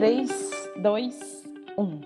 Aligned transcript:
3, 0.00 0.30
2, 0.78 1.44
1. 1.76 2.00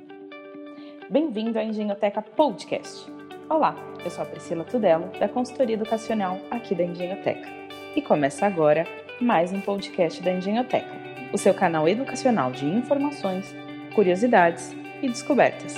Bem-vindo 1.08 1.56
à 1.60 1.62
Engenhoteca 1.62 2.20
Podcast. 2.20 3.08
Olá, 3.48 3.76
eu 4.04 4.10
sou 4.10 4.24
a 4.24 4.26
Priscila 4.26 4.64
Tudelo, 4.64 5.16
da 5.20 5.28
consultoria 5.28 5.76
educacional 5.76 6.40
aqui 6.50 6.74
da 6.74 6.82
Engenhoteca. 6.82 7.48
E 7.94 8.02
começa 8.02 8.46
agora 8.46 8.84
mais 9.20 9.52
um 9.52 9.60
podcast 9.60 10.20
da 10.24 10.32
Engenhoteca, 10.32 10.90
o 11.32 11.38
seu 11.38 11.54
canal 11.54 11.88
educacional 11.88 12.50
de 12.50 12.66
informações, 12.66 13.54
curiosidades 13.94 14.72
e 15.00 15.08
descobertas. 15.08 15.76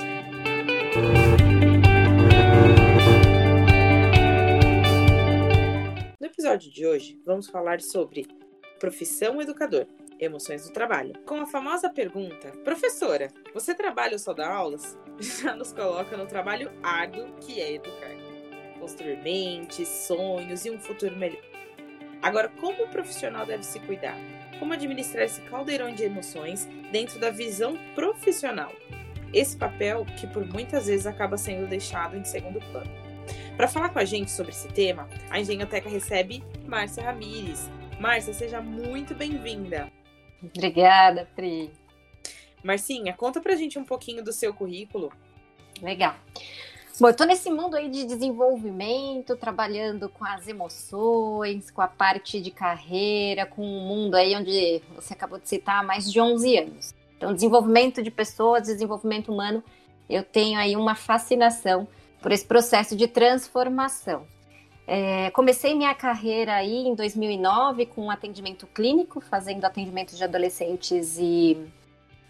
No 6.18 6.26
episódio 6.26 6.72
de 6.72 6.86
hoje, 6.86 7.20
vamos 7.26 7.46
falar 7.46 7.82
sobre 7.82 8.26
profissão 8.80 9.42
educador, 9.42 9.86
emoções 10.18 10.64
do 10.64 10.72
trabalho. 10.72 11.14
Com 11.24 11.40
a 11.40 11.46
famosa 11.46 11.88
pergunta: 11.88 12.52
Professora, 12.64 13.28
você 13.52 13.74
trabalha 13.74 14.14
ou 14.14 14.18
só 14.18 14.32
dá 14.32 14.48
aulas? 14.48 14.98
Já 15.18 15.54
nos 15.54 15.72
coloca 15.72 16.16
no 16.16 16.26
trabalho 16.26 16.70
árduo 16.82 17.32
que 17.40 17.60
é 17.60 17.74
educar. 17.74 18.16
Construir 18.78 19.22
mentes, 19.22 19.88
sonhos 19.88 20.64
e 20.64 20.70
um 20.70 20.78
futuro 20.78 21.16
melhor. 21.16 21.42
Agora, 22.22 22.48
como 22.60 22.84
o 22.84 22.88
profissional 22.88 23.46
deve 23.46 23.62
se 23.62 23.78
cuidar? 23.80 24.16
Como 24.58 24.72
administrar 24.72 25.24
esse 25.24 25.40
caldeirão 25.42 25.94
de 25.94 26.04
emoções 26.04 26.66
dentro 26.90 27.18
da 27.18 27.30
visão 27.30 27.76
profissional? 27.94 28.72
Esse 29.32 29.56
papel 29.56 30.06
que 30.18 30.26
por 30.26 30.46
muitas 30.46 30.86
vezes 30.86 31.06
acaba 31.06 31.36
sendo 31.36 31.66
deixado 31.66 32.16
em 32.16 32.24
segundo 32.24 32.60
plano. 32.70 32.90
Para 33.56 33.68
falar 33.68 33.88
com 33.88 33.98
a 33.98 34.04
gente 34.04 34.30
sobre 34.30 34.52
esse 34.52 34.68
tema, 34.68 35.08
a 35.30 35.40
Engenhoteca 35.40 35.88
recebe 35.88 36.42
Márcia 36.66 37.02
Ramires. 37.02 37.70
Márcia, 37.98 38.32
seja 38.32 38.60
muito 38.60 39.14
bem-vinda. 39.14 39.90
Obrigada, 40.42 41.28
Pri. 41.34 41.70
Marcinha, 42.62 43.12
conta 43.12 43.40
pra 43.40 43.56
gente 43.56 43.78
um 43.78 43.84
pouquinho 43.84 44.22
do 44.24 44.32
seu 44.32 44.52
currículo. 44.52 45.12
Legal. 45.80 46.14
Bom, 46.98 47.08
eu 47.08 47.14
tô 47.14 47.24
nesse 47.24 47.50
mundo 47.50 47.76
aí 47.76 47.90
de 47.90 48.04
desenvolvimento, 48.04 49.36
trabalhando 49.36 50.08
com 50.08 50.24
as 50.24 50.48
emoções, 50.48 51.70
com 51.70 51.82
a 51.82 51.86
parte 51.86 52.40
de 52.40 52.50
carreira, 52.50 53.44
com 53.44 53.62
um 53.62 53.86
mundo 53.86 54.14
aí 54.14 54.34
onde 54.34 54.80
você 54.94 55.12
acabou 55.12 55.38
de 55.38 55.46
citar 55.46 55.80
há 55.80 55.82
mais 55.82 56.10
de 56.10 56.18
11 56.18 56.56
anos. 56.56 56.94
Então, 57.16 57.34
desenvolvimento 57.34 58.02
de 58.02 58.10
pessoas, 58.10 58.66
desenvolvimento 58.66 59.30
humano, 59.30 59.62
eu 60.08 60.22
tenho 60.22 60.58
aí 60.58 60.74
uma 60.74 60.94
fascinação 60.94 61.86
por 62.22 62.32
esse 62.32 62.46
processo 62.46 62.96
de 62.96 63.06
transformação. 63.06 64.26
É, 64.86 65.30
comecei 65.30 65.74
minha 65.74 65.94
carreira 65.94 66.54
aí 66.54 66.86
em 66.86 66.94
2009 66.94 67.86
com 67.86 68.10
atendimento 68.10 68.66
clínico, 68.68 69.20
fazendo 69.20 69.64
atendimento 69.64 70.14
de 70.14 70.22
adolescentes 70.22 71.18
e, 71.18 71.58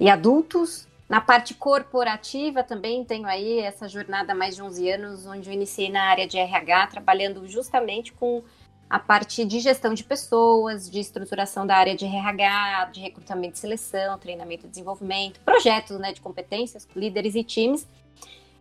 e 0.01 0.09
adultos. 0.09 0.89
Na 1.09 1.21
parte 1.21 1.55
corporativa 1.55 2.65
também 2.65 3.05
tenho 3.05 3.27
aí 3.27 3.61
essa 3.61 3.87
jornada 3.87 4.35
mais 4.35 4.57
de 4.57 4.63
11 4.63 4.91
anos, 4.91 5.27
onde 5.27 5.49
eu 5.49 5.53
iniciei 5.53 5.91
na 5.91 6.03
área 6.05 6.27
de 6.27 6.39
RH, 6.39 6.89
trabalhando 6.89 7.47
justamente 7.47 8.13
com 8.13 8.43
a 8.89 8.99
parte 8.99 9.45
de 9.45 9.61
gestão 9.61 9.93
de 9.93 10.03
pessoas, 10.03 10.91
de 10.91 10.99
estruturação 10.99 11.67
da 11.67 11.77
área 11.77 11.95
de 11.95 12.05
RH, 12.05 12.91
de 12.93 13.01
recrutamento 13.01 13.57
e 13.57 13.59
seleção, 13.59 14.19
treinamento 14.19 14.67
e 14.67 14.69
desenvolvimento, 14.69 15.41
projetos 15.41 15.99
né, 15.99 16.13
de 16.13 16.21
competências, 16.21 16.89
líderes 16.95 17.35
e 17.35 17.45
times. 17.45 17.87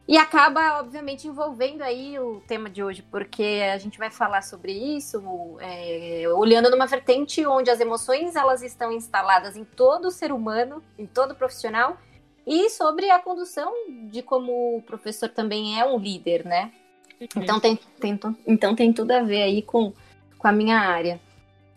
E 0.08 0.18
acaba, 0.18 0.80
obviamente, 0.80 1.28
envolvendo 1.28 1.82
aí 1.82 2.20
o 2.20 2.40
tema 2.48 2.70
de 2.70 2.84
hoje, 2.84 3.02
porque 3.10 3.64
a 3.74 3.78
gente 3.80 3.98
vai 3.98 4.12
falar 4.12 4.44
sobre 4.44 4.72
isso, 4.72 5.58
é, 5.60 6.26
olhando 6.36 6.70
numa 6.70 6.86
vertente 6.86 7.44
onde 7.46 7.72
as 7.72 7.80
emoções 7.80 8.36
elas 8.36 8.62
estão 8.62 8.92
instaladas 8.92 9.56
em 9.56 9.64
todo 9.64 10.12
ser 10.12 10.32
humano, 10.32 10.84
em 10.98 11.08
todo 11.08 11.34
profissional, 11.34 11.98
e 12.46 12.70
sobre 12.70 13.10
a 13.10 13.18
condução 13.18 13.74
de 14.12 14.22
como 14.22 14.78
o 14.78 14.82
professor 14.84 15.28
também 15.30 15.80
é 15.80 15.84
um 15.84 15.98
líder, 15.98 16.46
né? 16.46 16.72
Uhum. 17.20 17.42
Então 17.42 17.60
tem, 17.60 17.80
tem, 18.00 18.20
então 18.46 18.76
tem 18.76 18.94
tudo 18.94 19.10
a 19.10 19.24
ver 19.24 19.42
aí 19.42 19.64
com, 19.64 19.92
com 20.38 20.48
a 20.48 20.52
minha 20.52 20.78
área. 20.78 21.20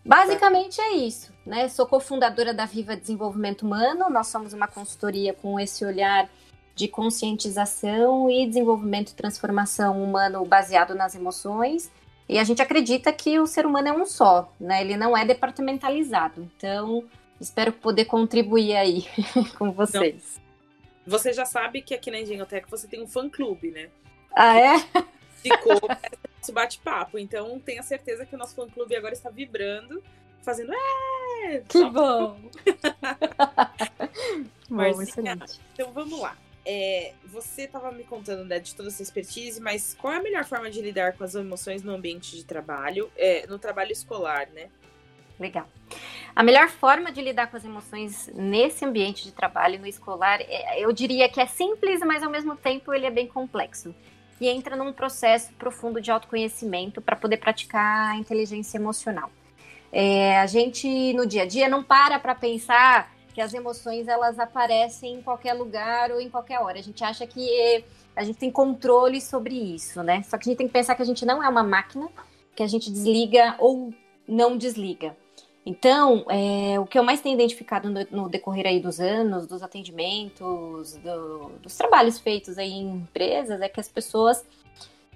Basicamente 0.05 0.79
é 0.83 0.93
isso, 0.97 1.33
né? 1.47 1.67
Sou 1.69 1.87
cofundadora 1.87 2.53
da 2.53 2.67
Viva 2.67 2.95
Desenvolvimento 2.95 3.63
Humano, 3.63 4.11
nós 4.11 4.27
somos 4.27 4.53
uma 4.53 4.69
consultoria 4.69 5.33
com 5.33 5.59
esse 5.59 5.83
olhar 5.83 6.29
de 6.79 6.87
conscientização 6.87 8.31
e 8.31 8.47
desenvolvimento 8.47 9.11
e 9.11 9.15
transformação 9.15 10.01
humano 10.01 10.45
baseado 10.45 10.95
nas 10.95 11.17
emoções. 11.17 11.91
E 12.29 12.39
a 12.39 12.45
gente 12.45 12.63
acredita 12.63 13.13
que 13.13 13.41
o 13.41 13.49
ser 13.49 13.67
humano 13.67 13.89
é 13.89 13.93
um 13.93 14.07
só, 14.07 14.53
né? 14.61 14.81
Ele 14.81 14.97
não 14.97 15.17
é 15.17 15.25
departamentalizado. 15.25 16.49
Então, 16.57 17.05
espero 17.41 17.73
poder 17.73 18.05
contribuir 18.05 18.77
aí 18.77 19.09
com 19.59 19.73
vocês. 19.73 20.37
Então, 20.37 21.19
você 21.19 21.33
já 21.33 21.45
sabe 21.45 21.83
que 21.83 21.95
aqui 21.95 22.13
na 22.13 22.21
Engenhoteca 22.21 22.69
você 22.71 22.87
tem 22.87 23.03
um 23.03 23.09
fã-clube, 23.09 23.73
né? 23.73 23.89
Ah, 24.33 24.57
é? 24.57 24.79
Ficou 25.35 25.81
esse 26.41 26.53
bate-papo. 26.53 27.19
Então, 27.19 27.59
tenha 27.59 27.83
certeza 27.83 28.25
que 28.25 28.37
o 28.37 28.39
nosso 28.39 28.55
fã-clube 28.55 28.95
agora 28.95 29.15
está 29.15 29.31
vibrando, 29.31 30.01
fazendo... 30.43 30.73
É! 30.73 31.59
Que 31.69 31.85
bom! 31.91 32.39
Marcinha, 34.71 35.37
então 35.73 35.91
vamos 35.93 36.21
lá 36.21 36.37
é, 36.71 37.15
você 37.25 37.63
estava 37.63 37.91
me 37.91 38.05
contando 38.05 38.45
né, 38.45 38.59
de 38.59 38.75
toda 38.75 38.91
essa 38.91 39.03
expertise, 39.03 39.59
mas 39.59 39.95
qual 39.95 40.13
é 40.13 40.19
a 40.19 40.23
melhor 40.23 40.45
forma 40.45 40.71
de 40.71 40.83
lidar 40.83 41.15
com 41.15 41.25
as 41.25 41.35
emoções 41.35 41.83
no 41.83 41.95
ambiente 41.95 42.37
de 42.37 42.45
trabalho, 42.45 43.11
é, 43.17 43.47
no 43.47 43.59
trabalho 43.59 43.91
escolar, 43.91 44.49
né? 44.51 44.69
Legal. 45.41 45.67
A 46.37 46.43
melhor 46.43 46.69
forma 46.69 47.11
de 47.11 47.23
lidar 47.23 47.47
com 47.47 47.57
as 47.57 47.65
emoções 47.65 48.29
nesse 48.35 48.85
ambiente 48.85 49.25
de 49.25 49.33
trabalho, 49.33 49.81
no 49.81 49.87
escolar, 49.87 50.43
é, 50.43 50.79
eu 50.79 50.93
diria 50.93 51.27
que 51.27 51.41
é 51.41 51.47
simples, 51.47 52.01
mas 52.01 52.23
ao 52.23 52.31
mesmo 52.31 52.55
tempo 52.55 52.93
ele 52.93 53.07
é 53.07 53.11
bem 53.11 53.27
complexo. 53.27 53.95
E 54.39 54.47
entra 54.47 54.77
num 54.77 54.93
processo 54.93 55.51
profundo 55.55 56.03
de 56.03 56.11
autoconhecimento 56.11 57.01
para 57.01 57.17
poder 57.17 57.39
praticar 57.39 58.11
a 58.11 58.17
inteligência 58.17 58.77
emocional. 58.77 59.31
É, 59.91 60.39
a 60.39 60.47
gente, 60.47 61.15
no 61.15 61.27
dia 61.27 61.45
a 61.45 61.47
dia, 61.47 61.67
não 61.67 61.83
para 61.83 62.19
para 62.19 62.35
pensar 62.35 63.11
que 63.39 63.43
as 63.43 63.55
emoções 63.55 64.09
elas 64.09 64.37
aparecem 64.37 65.15
em 65.15 65.23
qualquer 65.23 65.55
lugar 65.55 66.11
ou 66.11 66.21
em 66.21 66.29
qualquer 66.29 66.59
hora. 66.59 66.77
A 66.77 66.83
gente 66.83 67.05
acha 67.05 67.25
que 67.25 67.85
a 68.17 68.25
gente 68.25 68.37
tem 68.37 68.51
controle 68.51 69.21
sobre 69.21 69.55
isso, 69.55 70.03
né? 70.03 70.25
Só 70.25 70.37
que 70.37 70.43
a 70.43 70.47
gente 70.51 70.59
tem 70.59 70.67
que 70.67 70.73
pensar 70.73 70.97
que 70.97 71.03
a 71.03 71.05
gente 71.05 71.25
não 71.25 71.41
é 71.41 71.49
uma 71.49 71.63
máquina, 71.63 72.09
que 72.57 72.65
a 72.65 72.67
gente 72.67 72.91
desliga 72.91 73.55
ou 73.61 73.95
não 74.27 74.57
desliga. 74.57 75.17
Então, 75.65 76.27
é, 76.29 76.81
o 76.81 76.85
que 76.85 76.99
eu 76.99 77.05
mais 77.05 77.21
tenho 77.21 77.37
identificado 77.37 77.89
no, 77.89 78.05
no, 78.11 78.29
decorrer 78.29 78.67
aí 78.67 78.81
dos 78.81 78.99
anos, 78.99 79.47
dos 79.47 79.63
atendimentos, 79.63 80.97
do, 80.97 81.51
dos 81.63 81.77
trabalhos 81.77 82.19
feitos 82.19 82.59
aí 82.59 82.73
em 82.73 82.89
empresas, 82.89 83.61
é 83.61 83.69
que 83.69 83.79
as 83.79 83.89
pessoas 83.89 84.45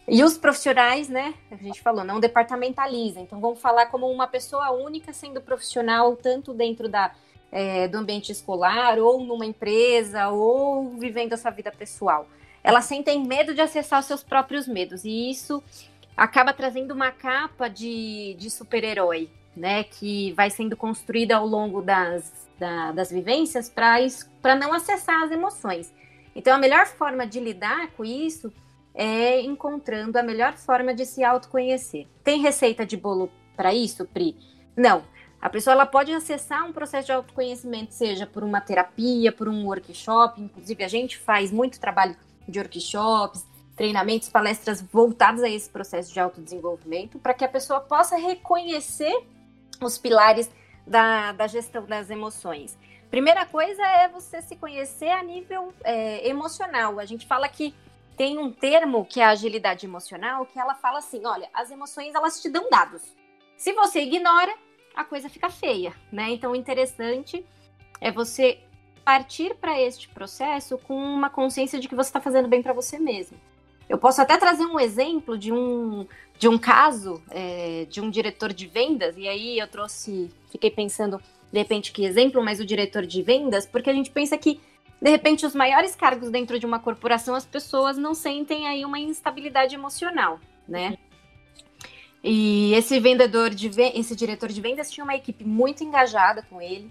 e 0.06 0.22
os 0.22 0.38
profissionais, 0.38 1.08
né? 1.08 1.34
A 1.50 1.56
gente 1.56 1.80
falou, 1.80 2.04
não 2.04 2.20
departamentaliza. 2.20 3.18
Então, 3.18 3.40
vamos 3.40 3.60
falar 3.60 3.86
como 3.86 4.08
uma 4.08 4.28
pessoa 4.28 4.70
única 4.70 5.12
sendo 5.12 5.40
profissional, 5.40 6.14
tanto 6.14 6.54
dentro 6.54 6.88
da 6.88 7.12
é, 7.52 7.86
do 7.86 7.98
ambiente 7.98 8.32
escolar, 8.32 8.98
ou 8.98 9.22
numa 9.22 9.44
empresa, 9.44 10.30
ou 10.30 10.96
vivendo 10.96 11.34
a 11.34 11.36
sua 11.36 11.50
vida 11.50 11.70
pessoal. 11.70 12.26
Elas 12.64 12.86
sentem 12.86 13.22
medo 13.22 13.54
de 13.54 13.60
acessar 13.60 14.00
os 14.00 14.06
seus 14.06 14.22
próprios 14.22 14.66
medos, 14.66 15.04
e 15.04 15.30
isso 15.30 15.62
acaba 16.16 16.52
trazendo 16.54 16.94
uma 16.94 17.10
capa 17.12 17.68
de, 17.68 18.34
de 18.38 18.48
super-herói, 18.48 19.28
né? 19.54 19.84
Que 19.84 20.32
vai 20.32 20.48
sendo 20.48 20.76
construída 20.76 21.36
ao 21.36 21.46
longo 21.46 21.82
das, 21.82 22.48
da, 22.58 22.92
das 22.92 23.10
vivências 23.10 23.68
para 23.68 24.54
não 24.56 24.72
acessar 24.72 25.22
as 25.22 25.30
emoções. 25.30 25.92
Então, 26.34 26.54
a 26.54 26.58
melhor 26.58 26.86
forma 26.86 27.26
de 27.26 27.38
lidar 27.38 27.88
com 27.88 28.04
isso 28.04 28.50
é 28.94 29.40
encontrando 29.40 30.18
a 30.18 30.22
melhor 30.22 30.54
forma 30.54 30.94
de 30.94 31.04
se 31.04 31.22
autoconhecer. 31.22 32.06
Tem 32.24 32.40
receita 32.40 32.86
de 32.86 32.96
bolo 32.96 33.30
para 33.56 33.74
isso, 33.74 34.06
Pri? 34.06 34.36
Não. 34.76 35.02
A 35.42 35.50
pessoa 35.50 35.74
ela 35.74 35.84
pode 35.84 36.12
acessar 36.12 36.64
um 36.64 36.72
processo 36.72 37.06
de 37.06 37.12
autoconhecimento, 37.12 37.92
seja 37.92 38.24
por 38.24 38.44
uma 38.44 38.60
terapia, 38.60 39.32
por 39.32 39.48
um 39.48 39.66
workshop. 39.66 40.40
Inclusive, 40.40 40.84
a 40.84 40.88
gente 40.88 41.18
faz 41.18 41.50
muito 41.50 41.80
trabalho 41.80 42.16
de 42.46 42.60
workshops, 42.60 43.44
treinamentos, 43.74 44.28
palestras 44.28 44.80
voltados 44.80 45.42
a 45.42 45.48
esse 45.48 45.68
processo 45.68 46.12
de 46.12 46.20
autodesenvolvimento, 46.20 47.18
para 47.18 47.34
que 47.34 47.44
a 47.44 47.48
pessoa 47.48 47.80
possa 47.80 48.16
reconhecer 48.16 49.26
os 49.80 49.98
pilares 49.98 50.48
da, 50.86 51.32
da 51.32 51.48
gestão 51.48 51.84
das 51.84 52.08
emoções. 52.08 52.78
Primeira 53.10 53.44
coisa 53.44 53.82
é 53.82 54.08
você 54.08 54.40
se 54.42 54.54
conhecer 54.54 55.10
a 55.10 55.24
nível 55.24 55.74
é, 55.82 56.28
emocional. 56.28 57.00
A 57.00 57.04
gente 57.04 57.26
fala 57.26 57.48
que 57.48 57.74
tem 58.16 58.38
um 58.38 58.52
termo 58.52 59.04
que 59.04 59.20
é 59.20 59.24
a 59.24 59.30
agilidade 59.30 59.86
emocional, 59.86 60.46
que 60.46 60.56
ela 60.56 60.76
fala 60.76 60.98
assim: 60.98 61.26
olha, 61.26 61.50
as 61.52 61.68
emoções 61.68 62.14
elas 62.14 62.40
te 62.40 62.48
dão 62.48 62.70
dados. 62.70 63.02
Se 63.56 63.72
você 63.72 64.02
ignora, 64.02 64.54
a 64.94 65.04
coisa 65.04 65.28
fica 65.28 65.50
feia, 65.50 65.94
né? 66.10 66.30
Então, 66.30 66.52
o 66.52 66.56
interessante 66.56 67.44
é 68.00 68.10
você 68.10 68.58
partir 69.04 69.54
para 69.54 69.80
este 69.80 70.08
processo 70.08 70.78
com 70.78 70.94
uma 70.94 71.28
consciência 71.28 71.78
de 71.78 71.88
que 71.88 71.94
você 71.94 72.08
está 72.08 72.20
fazendo 72.20 72.48
bem 72.48 72.62
para 72.62 72.72
você 72.72 72.98
mesmo. 72.98 73.36
Eu 73.88 73.98
posso 73.98 74.22
até 74.22 74.38
trazer 74.38 74.64
um 74.64 74.78
exemplo 74.78 75.36
de 75.36 75.52
um, 75.52 76.06
de 76.38 76.48
um 76.48 76.56
caso 76.56 77.22
é, 77.30 77.86
de 77.90 78.00
um 78.00 78.08
diretor 78.08 78.52
de 78.52 78.66
vendas, 78.66 79.16
e 79.16 79.28
aí 79.28 79.58
eu 79.58 79.66
trouxe, 79.66 80.30
fiquei 80.50 80.70
pensando 80.70 81.20
de 81.52 81.58
repente, 81.58 81.92
que 81.92 82.04
exemplo, 82.04 82.42
mas 82.42 82.60
o 82.60 82.64
diretor 82.64 83.04
de 83.04 83.22
vendas, 83.22 83.66
porque 83.66 83.90
a 83.90 83.92
gente 83.92 84.10
pensa 84.10 84.38
que, 84.38 84.58
de 85.00 85.10
repente, 85.10 85.44
os 85.44 85.54
maiores 85.54 85.94
cargos 85.94 86.30
dentro 86.30 86.58
de 86.58 86.64
uma 86.64 86.78
corporação, 86.78 87.34
as 87.34 87.44
pessoas 87.44 87.98
não 87.98 88.14
sentem 88.14 88.66
aí 88.66 88.86
uma 88.86 88.98
instabilidade 88.98 89.74
emocional, 89.74 90.40
né? 90.66 90.96
E 92.22 92.72
esse 92.74 93.00
vendedor 93.00 93.50
de 93.50 93.68
esse 93.94 94.14
diretor 94.14 94.48
de 94.48 94.60
vendas 94.60 94.90
tinha 94.90 95.02
uma 95.02 95.16
equipe 95.16 95.44
muito 95.44 95.82
engajada 95.82 96.42
com 96.42 96.62
ele. 96.62 96.90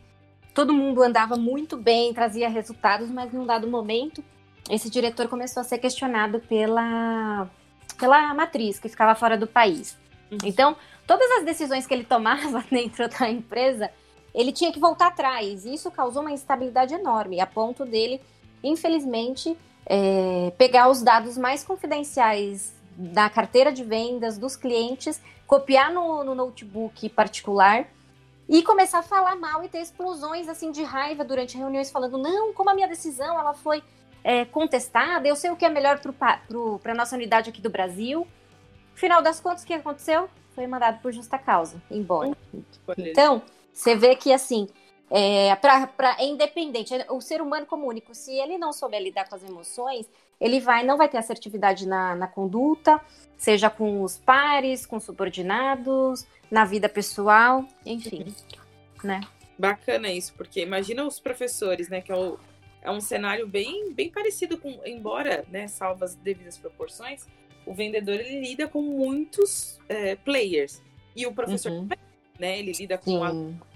Todo 0.54 0.74
mundo 0.74 1.02
andava 1.02 1.38
muito 1.38 1.78
bem, 1.78 2.14
trazia 2.14 2.50
resultados, 2.50 3.10
mas 3.10 3.32
num 3.32 3.46
dado 3.46 3.68
momento, 3.68 4.22
esse 4.70 4.90
diretor 4.90 5.30
começou 5.30 5.62
a 5.62 5.64
ser 5.64 5.78
questionado 5.78 6.40
pela 6.42 7.50
pela 7.98 8.34
matriz 8.34 8.80
que 8.80 8.90
ficava 8.90 9.16
fora 9.16 9.38
do 9.38 9.48
país. 9.48 9.96
Uhum. 10.32 10.38
Então, 10.44 10.76
todas 11.06 11.30
as 11.38 11.46
decisões 11.46 11.86
que 11.86 11.94
ele 11.94 12.04
tomava 12.04 12.64
dentro 12.70 13.08
da 13.08 13.30
empresa, 13.30 13.90
ele 14.34 14.52
tinha 14.52 14.72
que 14.72 14.80
voltar 14.80 15.08
atrás. 15.08 15.66
E 15.66 15.74
isso 15.74 15.90
causou 15.92 16.24
uma 16.24 16.32
instabilidade 16.32 16.94
enorme, 16.94 17.40
a 17.40 17.46
ponto 17.46 17.86
dele, 17.86 18.20
infelizmente, 18.64 19.56
é, 19.86 20.52
pegar 20.58 20.90
os 20.90 21.02
dados 21.02 21.38
mais 21.38 21.64
confidenciais 21.64 22.74
da 23.02 23.30
carteira 23.30 23.72
de 23.72 23.84
vendas 23.84 24.38
dos 24.38 24.56
clientes, 24.56 25.22
copiar 25.48 25.92
no, 25.92 26.24
no 26.24 26.36
notebook 26.36 27.10
particular 27.10 27.88
e 28.48 28.62
começar 28.64 29.00
a 29.00 29.04
falar 29.04 29.36
mal 29.36 29.64
e 29.64 29.70
ter 29.70 29.82
explosões 29.82 30.48
assim 30.48 30.72
de 30.72 30.84
raiva 30.84 31.24
durante 31.24 31.58
reuniões 31.58 31.90
falando 31.90 32.18
não, 32.18 32.54
como 32.54 32.70
a 32.70 32.74
minha 32.74 32.88
decisão 32.88 33.40
ela 33.40 33.54
foi 33.54 33.84
é, 34.24 34.46
contestada, 34.46 35.28
eu 35.28 35.36
sei 35.36 35.50
o 35.50 35.56
que 35.56 35.66
é 35.66 35.70
melhor 35.70 36.00
para 36.00 36.40
a 36.86 36.94
nossa 36.94 37.16
unidade 37.16 37.50
aqui 37.50 37.62
do 37.62 37.70
Brasil. 37.70 38.28
Final 38.94 39.22
das 39.22 39.40
contas, 39.40 39.64
o 39.64 39.66
que 39.66 39.74
aconteceu? 39.74 40.30
Foi 40.54 40.68
mandado 40.68 41.02
por 41.02 41.12
justa 41.12 41.40
causa, 41.40 41.82
embora. 41.90 42.38
Então, 42.98 43.42
você 43.74 43.96
vê 43.96 44.16
que 44.16 44.32
assim, 44.32 44.68
é, 45.10 45.56
pra, 45.56 45.88
pra, 45.88 46.18
é 46.20 46.26
independente. 46.26 46.94
O 47.10 47.20
ser 47.20 47.42
humano 47.42 47.66
como 47.66 47.88
único, 47.88 48.14
se 48.14 48.32
ele 48.38 48.58
não 48.58 48.72
souber 48.72 49.02
lidar 49.02 49.28
com 49.28 49.36
as 49.36 49.44
emoções, 49.44 50.08
ele 50.42 50.60
vai 50.60 50.84
não 50.84 50.98
vai 50.98 51.08
ter 51.08 51.18
assertividade 51.18 51.88
na, 51.88 52.16
na 52.16 52.28
conduta, 52.28 53.00
seja 53.38 53.70
com 53.70 54.02
os 54.02 54.18
pares, 54.18 54.86
com 54.86 55.00
subordinados, 55.00 56.28
na 56.50 56.66
vida 56.66 56.90
pessoal, 56.90 57.66
enfim, 57.86 58.36
né? 59.04 59.22
Bacana 59.58 60.12
isso, 60.12 60.34
porque 60.34 60.62
imagina 60.62 61.06
os 61.06 61.20
professores, 61.20 61.88
né, 61.88 62.02
que 62.02 62.12
é, 62.12 62.16
o, 62.16 62.40
é 62.82 62.90
um 62.90 63.00
cenário 63.00 63.48
bem, 63.48 63.94
bem 63.94 64.10
parecido 64.10 64.58
com, 64.58 64.80
embora, 64.84 65.46
né, 65.50 65.68
salvo 65.68 66.04
as 66.04 66.16
devidas 66.16 66.58
proporções, 66.58 67.28
o 67.66 67.74
vendedor 67.74 68.16
ele 68.16 68.42
lida 68.42 68.68
com 68.68 68.82
muitos 68.82 69.80
é, 69.88 70.16
players 70.16 70.82
e 71.16 71.28
o 71.28 71.32
professor 71.32 71.72
uhum. 71.72 71.88
né, 72.40 72.58
ele 72.58 72.72
lida 72.72 72.98
com 72.98 73.24
a 73.24 73.32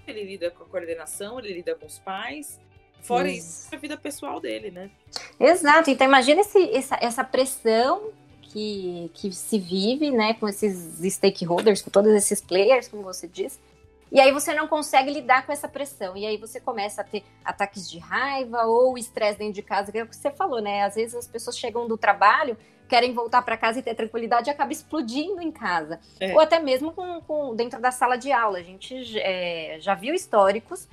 ele 0.06 0.22
lida 0.22 0.50
com 0.50 0.64
a 0.64 0.66
coordenação, 0.66 1.38
ele 1.38 1.52
lida 1.52 1.74
com 1.74 1.86
os 1.86 1.98
pais. 1.98 2.60
Fora 3.02 3.30
isso, 3.30 3.68
a 3.72 3.78
vida 3.78 3.96
pessoal 3.96 4.40
dele, 4.40 4.70
né? 4.70 4.90
Exato. 5.38 5.90
Então 5.90 6.06
imagina 6.06 6.40
esse, 6.40 6.70
essa, 6.70 6.98
essa 7.00 7.24
pressão 7.24 8.10
que, 8.42 9.10
que 9.14 9.32
se 9.32 9.58
vive, 9.58 10.10
né, 10.10 10.34
com 10.34 10.48
esses 10.48 10.98
stakeholders, 11.14 11.82
com 11.82 11.90
todos 11.90 12.12
esses 12.12 12.40
players, 12.40 12.88
como 12.88 13.02
você 13.02 13.28
disse. 13.28 13.60
E 14.10 14.20
aí 14.20 14.32
você 14.32 14.54
não 14.54 14.68
consegue 14.68 15.10
lidar 15.10 15.44
com 15.44 15.52
essa 15.52 15.68
pressão. 15.68 16.16
E 16.16 16.24
aí 16.24 16.36
você 16.36 16.60
começa 16.60 17.00
a 17.00 17.04
ter 17.04 17.24
ataques 17.44 17.90
de 17.90 17.98
raiva 17.98 18.62
ou 18.64 18.96
estresse 18.96 19.38
dentro 19.38 19.54
de 19.54 19.62
casa, 19.62 19.90
que 19.90 19.98
é 19.98 20.04
o 20.04 20.06
que 20.06 20.16
você 20.16 20.30
falou, 20.30 20.60
né? 20.60 20.84
Às 20.84 20.94
vezes 20.94 21.14
as 21.14 21.26
pessoas 21.26 21.58
chegam 21.58 21.88
do 21.88 21.98
trabalho, 21.98 22.56
querem 22.88 23.12
voltar 23.12 23.42
para 23.42 23.56
casa 23.56 23.80
e 23.80 23.82
ter 23.82 23.94
tranquilidade 23.94 24.48
e 24.48 24.52
acaba 24.52 24.72
explodindo 24.72 25.42
em 25.42 25.50
casa. 25.50 26.00
É. 26.20 26.32
Ou 26.32 26.40
até 26.40 26.58
mesmo 26.60 26.92
com, 26.92 27.20
com, 27.20 27.54
dentro 27.54 27.80
da 27.80 27.90
sala 27.90 28.16
de 28.16 28.30
aula. 28.30 28.58
A 28.58 28.62
gente 28.62 29.18
é, 29.18 29.78
já 29.80 29.94
viu 29.94 30.14
históricos 30.14 30.88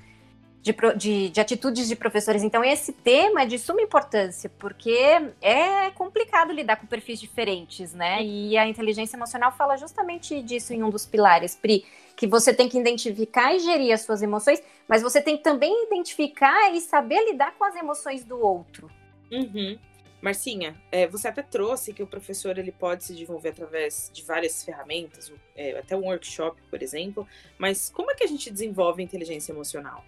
de, 0.64 0.74
de, 0.96 1.30
de, 1.30 1.42
atitudes 1.42 1.90
de 1.90 1.96
professores. 1.96 2.42
Então, 2.42 2.64
esse 2.64 2.94
tema 2.94 3.42
é 3.42 3.46
de 3.46 3.60
suma 3.60 3.82
importância, 3.82 4.50
porque 4.58 4.98
é 5.42 5.92
complicado 5.92 6.54
lidar 6.54 6.78
com 6.78 6.88
perfis 6.88 7.20
diferentes, 7.20 7.94
né? 7.94 8.24
E 8.24 8.58
a 8.58 8.66
inteligência 8.66 9.18
emocional 9.18 9.52
fala 9.52 9.76
justamente 9.76 10.42
disso 10.42 10.74
em 10.74 10.82
um 10.82 10.90
dos 10.90 11.06
pilares, 11.06 11.54
Pri, 11.54 11.86
que 12.16 12.26
você 12.26 12.54
tem 12.54 12.70
que 12.70 12.80
identificar 12.80 13.54
e 13.54 13.60
gerir 13.60 13.94
as 13.94 14.02
suas 14.02 14.22
emoções, 14.22 14.64
mas 14.88 15.02
você 15.02 15.22
tem 15.22 15.36
que 15.36 15.44
também 15.44 15.86
identificar 15.86 16.74
e 16.74 16.80
saber 16.80 17.30
lidar 17.30 17.54
com 17.58 17.66
as 17.66 17.76
emoções 17.76 18.24
do 18.24 18.40
outro. 18.40 18.90
Uhum. 19.30 19.78
Marcinha, 20.22 20.82
é, 20.90 21.06
você 21.06 21.28
até 21.28 21.42
trouxe 21.42 21.94
que 21.94 22.02
o 22.02 22.08
professor 22.08 22.58
ele 22.58 22.72
pode 22.72 23.04
se 23.04 23.12
desenvolver 23.12 23.50
através 23.50 24.10
de 24.14 24.24
várias 24.24 24.64
ferramentas, 24.64 25.34
é, 25.54 25.78
até 25.78 25.98
um 25.98 26.06
workshop, 26.06 26.62
por 26.70 26.82
exemplo, 26.82 27.28
mas 27.58 27.90
como 27.90 28.10
é 28.10 28.16
que 28.16 28.24
a 28.24 28.28
gente 28.28 28.50
desenvolve 28.50 29.04
inteligência 29.04 29.52
emocional? 29.52 30.06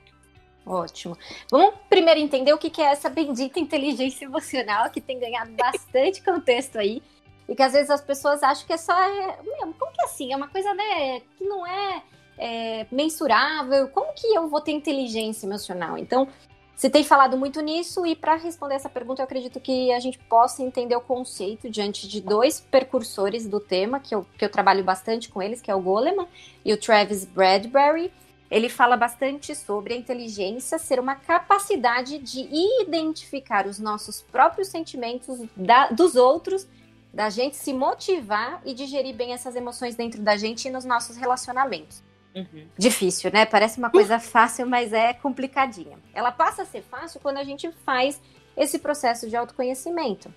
Ótimo. 0.65 1.15
Vamos 1.51 1.75
primeiro 1.87 2.19
entender 2.19 2.51
o 2.51 2.57
que 2.57 2.81
é 2.81 2.85
essa 2.85 3.09
bendita 3.09 3.59
inteligência 3.59 4.25
emocional 4.25 4.89
que 4.89 4.99
tem 4.99 5.19
ganhado 5.19 5.51
bastante 5.51 6.23
contexto 6.23 6.77
aí. 6.77 7.03
E 7.47 7.55
que 7.55 7.61
às 7.61 7.73
vezes 7.73 7.91
as 7.91 8.01
pessoas 8.01 8.41
acham 8.41 8.65
que 8.65 8.73
é 8.73 8.77
só. 8.77 8.99
É, 8.99 9.37
como 9.77 9.91
que 9.91 10.01
é 10.01 10.05
assim? 10.05 10.33
É 10.33 10.35
uma 10.35 10.47
coisa, 10.47 10.73
né, 10.73 11.21
que 11.37 11.43
não 11.43 11.65
é, 11.67 12.01
é 12.39 12.87
mensurável. 12.91 13.87
Como 13.89 14.13
que 14.15 14.25
eu 14.33 14.47
vou 14.49 14.59
ter 14.59 14.71
inteligência 14.71 15.45
emocional? 15.45 15.95
Então, 15.95 16.27
você 16.75 16.89
tem 16.89 17.03
falado 17.03 17.37
muito 17.37 17.61
nisso, 17.61 18.05
e 18.05 18.15
para 18.15 18.35
responder 18.35 18.75
essa 18.75 18.89
pergunta, 18.89 19.21
eu 19.21 19.23
acredito 19.23 19.61
que 19.61 19.93
a 19.93 19.99
gente 19.99 20.17
possa 20.17 20.61
entender 20.61 20.95
o 20.95 21.01
conceito 21.01 21.69
diante 21.69 22.07
de 22.07 22.19
dois 22.19 22.59
percursores 22.59 23.47
do 23.47 23.61
tema, 23.61 23.99
que 23.99 24.13
eu, 24.13 24.25
que 24.37 24.43
eu 24.43 24.49
trabalho 24.49 24.83
bastante 24.83 25.29
com 25.29 25.41
eles, 25.41 25.61
que 25.61 25.71
é 25.71 25.75
o 25.75 25.79
Goleman 25.79 26.27
e 26.65 26.73
o 26.73 26.77
Travis 26.77 27.23
Bradbury 27.23 28.11
ele 28.49 28.69
fala 28.69 28.95
bastante 28.95 29.55
sobre 29.55 29.93
a 29.93 29.97
inteligência 29.97 30.77
ser 30.77 30.99
uma 30.99 31.15
capacidade 31.15 32.19
de 32.19 32.47
identificar 32.83 33.65
os 33.65 33.79
nossos 33.79 34.21
próprios 34.21 34.67
sentimentos 34.67 35.41
da, 35.55 35.87
dos 35.89 36.15
outros, 36.15 36.67
da 37.13 37.29
gente 37.29 37.55
se 37.55 37.73
motivar 37.73 38.61
e 38.65 38.73
digerir 38.73 39.15
bem 39.15 39.33
essas 39.33 39.55
emoções 39.55 39.95
dentro 39.95 40.21
da 40.21 40.37
gente 40.37 40.67
e 40.67 40.71
nos 40.71 40.85
nossos 40.85 41.17
relacionamentos. 41.17 42.03
Uhum. 42.35 42.67
Difícil, 42.77 43.31
né? 43.31 43.45
Parece 43.45 43.77
uma 43.79 43.89
coisa 43.89 44.19
fácil, 44.19 44.67
mas 44.67 44.91
é 44.91 45.13
complicadinha. 45.13 45.97
Ela 46.13 46.31
passa 46.31 46.63
a 46.63 46.65
ser 46.65 46.83
fácil 46.83 47.19
quando 47.21 47.37
a 47.37 47.43
gente 47.43 47.71
faz 47.85 48.21
esse 48.57 48.77
processo 48.77 49.29
de 49.29 49.35
autoconhecimento, 49.35 50.33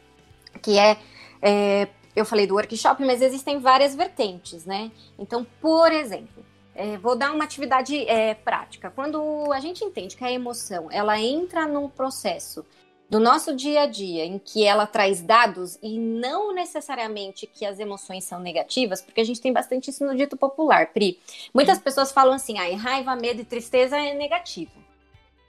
que 0.62 0.78
é, 0.78 0.96
é 1.42 1.88
eu 2.14 2.24
falei 2.24 2.46
do 2.46 2.54
workshop, 2.54 3.04
mas 3.04 3.22
existem 3.22 3.60
várias 3.60 3.94
vertentes, 3.94 4.64
né? 4.64 4.90
Então, 5.16 5.46
por 5.60 5.92
exemplo, 5.92 6.44
é, 6.78 6.96
vou 6.96 7.16
dar 7.16 7.32
uma 7.32 7.42
atividade 7.42 8.08
é, 8.08 8.34
prática. 8.34 8.88
Quando 8.88 9.52
a 9.52 9.58
gente 9.58 9.84
entende 9.84 10.16
que 10.16 10.24
a 10.24 10.30
emoção 10.30 10.88
ela 10.92 11.18
entra 11.18 11.66
num 11.66 11.88
processo 11.88 12.64
do 13.10 13.18
nosso 13.18 13.56
dia 13.56 13.82
a 13.82 13.86
dia 13.86 14.24
em 14.24 14.38
que 14.38 14.64
ela 14.64 14.86
traz 14.86 15.20
dados 15.20 15.76
e 15.82 15.98
não 15.98 16.54
necessariamente 16.54 17.48
que 17.48 17.66
as 17.66 17.80
emoções 17.80 18.22
são 18.24 18.38
negativas, 18.38 19.02
porque 19.02 19.20
a 19.20 19.24
gente 19.24 19.40
tem 19.40 19.52
bastante 19.52 19.90
isso 19.90 20.06
no 20.06 20.14
dito 20.14 20.36
popular, 20.36 20.92
Pri. 20.92 21.18
Muitas 21.52 21.80
pessoas 21.80 22.12
falam 22.12 22.34
assim, 22.34 22.58
ah, 22.58 22.76
raiva, 22.76 23.16
medo 23.16 23.40
e 23.40 23.44
tristeza 23.44 23.98
é 23.98 24.14
negativo. 24.14 24.78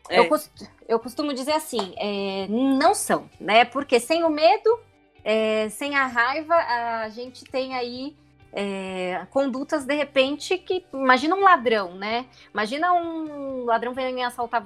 É. 0.10 0.18
Eu, 0.18 0.28
costumo, 0.28 0.70
eu, 0.88 1.00
costumo 1.00 1.34
dizer 1.34 1.52
assim, 1.52 1.94
é, 1.98 2.48
não 2.50 2.96
são, 2.96 3.30
né? 3.40 3.66
Porque 3.66 4.00
sem 4.00 4.24
o 4.24 4.30
medo, 4.30 4.80
é, 5.24 5.70
sem 5.70 5.96
a 5.96 6.08
raiva, 6.08 6.56
a 6.56 7.10
gente 7.10 7.44
tem 7.44 7.76
aí 7.76 8.16
é, 8.52 9.26
condutas 9.30 9.86
de 9.86 9.94
repente 9.94 10.58
que 10.58 10.86
imagina 10.94 11.36
um 11.36 11.42
ladrão, 11.42 11.94
né? 11.96 12.26
Imagina 12.54 12.94
um 12.94 13.66
ladrão 13.66 13.94
vem 13.94 14.24
assaltar, 14.24 14.64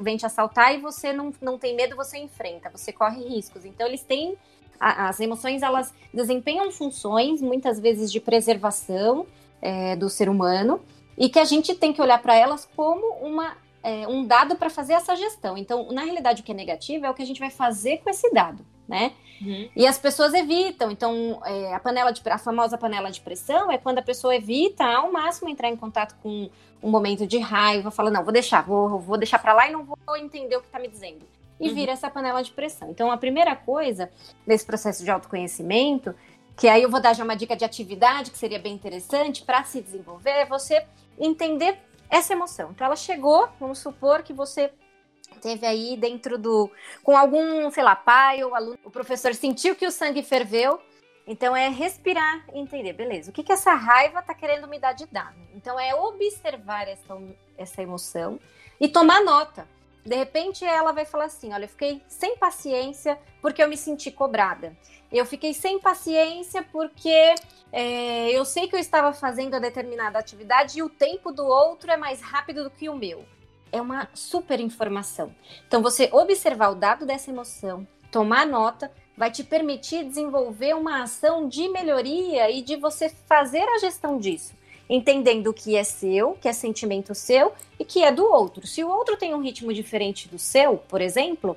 vem 0.00 0.16
te 0.16 0.26
assaltar 0.26 0.74
e 0.74 0.78
você 0.78 1.12
não, 1.12 1.32
não 1.40 1.58
tem 1.58 1.76
medo, 1.76 1.96
você 1.96 2.18
enfrenta, 2.18 2.70
você 2.70 2.92
corre 2.92 3.22
riscos. 3.22 3.64
Então 3.64 3.86
eles 3.86 4.02
têm 4.02 4.36
as 4.78 5.20
emoções, 5.20 5.62
elas 5.62 5.92
desempenham 6.12 6.70
funções 6.70 7.42
muitas 7.42 7.78
vezes 7.78 8.10
de 8.10 8.18
preservação 8.18 9.26
é, 9.60 9.94
do 9.94 10.08
ser 10.08 10.28
humano 10.30 10.80
e 11.18 11.28
que 11.28 11.38
a 11.38 11.44
gente 11.44 11.74
tem 11.74 11.92
que 11.92 12.00
olhar 12.00 12.22
para 12.22 12.34
elas 12.34 12.66
como 12.74 13.16
uma 13.16 13.58
é, 13.82 14.06
um 14.08 14.26
dado 14.26 14.56
para 14.56 14.70
fazer 14.70 14.94
essa 14.94 15.14
gestão. 15.16 15.56
Então, 15.56 15.90
na 15.90 16.02
realidade, 16.02 16.42
o 16.42 16.44
que 16.44 16.52
é 16.52 16.54
negativo 16.54 17.06
é 17.06 17.10
o 17.10 17.14
que 17.14 17.22
a 17.22 17.26
gente 17.26 17.40
vai 17.40 17.50
fazer 17.50 17.98
com 17.98 18.10
esse 18.10 18.30
dado 18.32 18.64
né? 18.90 19.12
Uhum. 19.40 19.70
E 19.74 19.86
as 19.86 19.98
pessoas 19.98 20.34
evitam. 20.34 20.90
Então, 20.90 21.40
é, 21.46 21.72
a 21.72 21.78
panela 21.78 22.10
de 22.10 22.20
a 22.28 22.36
famosa 22.36 22.76
panela 22.76 23.10
de 23.10 23.20
pressão 23.20 23.70
é 23.70 23.78
quando 23.78 23.98
a 23.98 24.02
pessoa 24.02 24.34
evita 24.34 24.84
ao 24.84 25.12
máximo 25.12 25.48
entrar 25.48 25.68
em 25.68 25.76
contato 25.76 26.16
com 26.22 26.50
um 26.82 26.90
momento 26.90 27.26
de 27.26 27.38
raiva, 27.38 27.90
fala 27.90 28.10
não, 28.10 28.24
vou 28.24 28.32
deixar, 28.32 28.62
vou, 28.62 28.98
vou 28.98 29.16
deixar 29.16 29.38
para 29.38 29.52
lá 29.52 29.68
e 29.68 29.72
não 29.72 29.84
vou 29.84 30.16
entender 30.16 30.56
o 30.56 30.60
que 30.60 30.66
está 30.66 30.78
me 30.78 30.88
dizendo. 30.88 31.24
E 31.58 31.68
uhum. 31.68 31.74
vira 31.74 31.92
essa 31.92 32.10
panela 32.10 32.42
de 32.42 32.50
pressão. 32.50 32.90
Então, 32.90 33.10
a 33.10 33.16
primeira 33.16 33.54
coisa 33.54 34.10
nesse 34.46 34.66
processo 34.66 35.04
de 35.04 35.10
autoconhecimento, 35.10 36.14
que 36.56 36.66
aí 36.68 36.82
eu 36.82 36.90
vou 36.90 37.00
dar 37.00 37.14
já 37.14 37.22
uma 37.22 37.36
dica 37.36 37.54
de 37.54 37.64
atividade 37.64 38.30
que 38.30 38.38
seria 38.38 38.58
bem 38.58 38.74
interessante 38.74 39.42
para 39.42 39.62
se 39.64 39.80
desenvolver, 39.80 40.30
é 40.30 40.44
você 40.44 40.84
entender 41.18 41.78
essa 42.08 42.32
emoção. 42.32 42.70
Então, 42.70 42.86
ela 42.86 42.96
chegou, 42.96 43.48
vamos 43.60 43.78
supor 43.78 44.22
que 44.22 44.32
você 44.32 44.72
teve 45.40 45.66
aí 45.66 45.96
dentro 45.96 46.38
do. 46.38 46.70
com 47.02 47.16
algum, 47.16 47.70
sei 47.70 47.82
lá, 47.82 47.96
pai 47.96 48.44
ou 48.44 48.54
aluno, 48.54 48.78
o 48.84 48.90
professor 48.90 49.34
sentiu 49.34 49.74
que 49.74 49.86
o 49.86 49.90
sangue 49.90 50.22
ferveu. 50.22 50.80
Então 51.26 51.54
é 51.54 51.68
respirar 51.68 52.44
e 52.52 52.58
entender, 52.58 52.92
beleza, 52.92 53.30
o 53.30 53.32
que, 53.32 53.44
que 53.44 53.52
essa 53.52 53.72
raiva 53.74 54.18
está 54.18 54.34
querendo 54.34 54.66
me 54.66 54.80
dar 54.80 54.94
de 54.94 55.06
dano? 55.06 55.36
Então 55.54 55.78
é 55.78 55.94
observar 55.94 56.88
essa, 56.88 57.16
essa 57.56 57.82
emoção 57.82 58.40
e 58.80 58.88
tomar 58.88 59.22
nota. 59.22 59.68
De 60.04 60.16
repente 60.16 60.64
ela 60.64 60.92
vai 60.92 61.04
falar 61.04 61.26
assim: 61.26 61.52
olha, 61.52 61.64
eu 61.64 61.68
fiquei 61.68 62.02
sem 62.08 62.36
paciência 62.36 63.18
porque 63.40 63.62
eu 63.62 63.68
me 63.68 63.76
senti 63.76 64.10
cobrada. 64.10 64.76
Eu 65.12 65.26
fiquei 65.26 65.52
sem 65.52 65.78
paciência 65.78 66.62
porque 66.62 67.34
é, 67.72 68.30
eu 68.30 68.44
sei 68.44 68.68
que 68.68 68.74
eu 68.74 68.80
estava 68.80 69.12
fazendo 69.12 69.54
a 69.54 69.58
determinada 69.58 70.18
atividade 70.18 70.78
e 70.78 70.82
o 70.82 70.88
tempo 70.88 71.30
do 71.30 71.44
outro 71.44 71.90
é 71.90 71.96
mais 71.96 72.20
rápido 72.20 72.64
do 72.64 72.70
que 72.70 72.88
o 72.88 72.94
meu. 72.94 73.24
É 73.72 73.80
uma 73.80 74.08
super 74.14 74.60
informação. 74.60 75.34
Então, 75.66 75.82
você 75.82 76.08
observar 76.12 76.70
o 76.70 76.74
dado 76.74 77.06
dessa 77.06 77.30
emoção, 77.30 77.86
tomar 78.10 78.46
nota, 78.46 78.90
vai 79.16 79.30
te 79.30 79.44
permitir 79.44 80.04
desenvolver 80.04 80.74
uma 80.74 81.02
ação 81.02 81.48
de 81.48 81.68
melhoria 81.68 82.50
e 82.50 82.62
de 82.62 82.76
você 82.76 83.08
fazer 83.08 83.62
a 83.62 83.78
gestão 83.78 84.18
disso 84.18 84.58
entendendo 84.90 85.46
o 85.46 85.54
que 85.54 85.76
é 85.76 85.84
seu, 85.84 86.32
que 86.32 86.48
é 86.48 86.52
sentimento 86.52 87.14
seu 87.14 87.52
e 87.78 87.84
que 87.84 88.02
é 88.02 88.10
do 88.10 88.24
outro. 88.24 88.66
Se 88.66 88.82
o 88.82 88.88
outro 88.88 89.16
tem 89.16 89.32
um 89.32 89.40
ritmo 89.40 89.72
diferente 89.72 90.28
do 90.28 90.36
seu, 90.36 90.78
por 90.78 91.00
exemplo, 91.00 91.56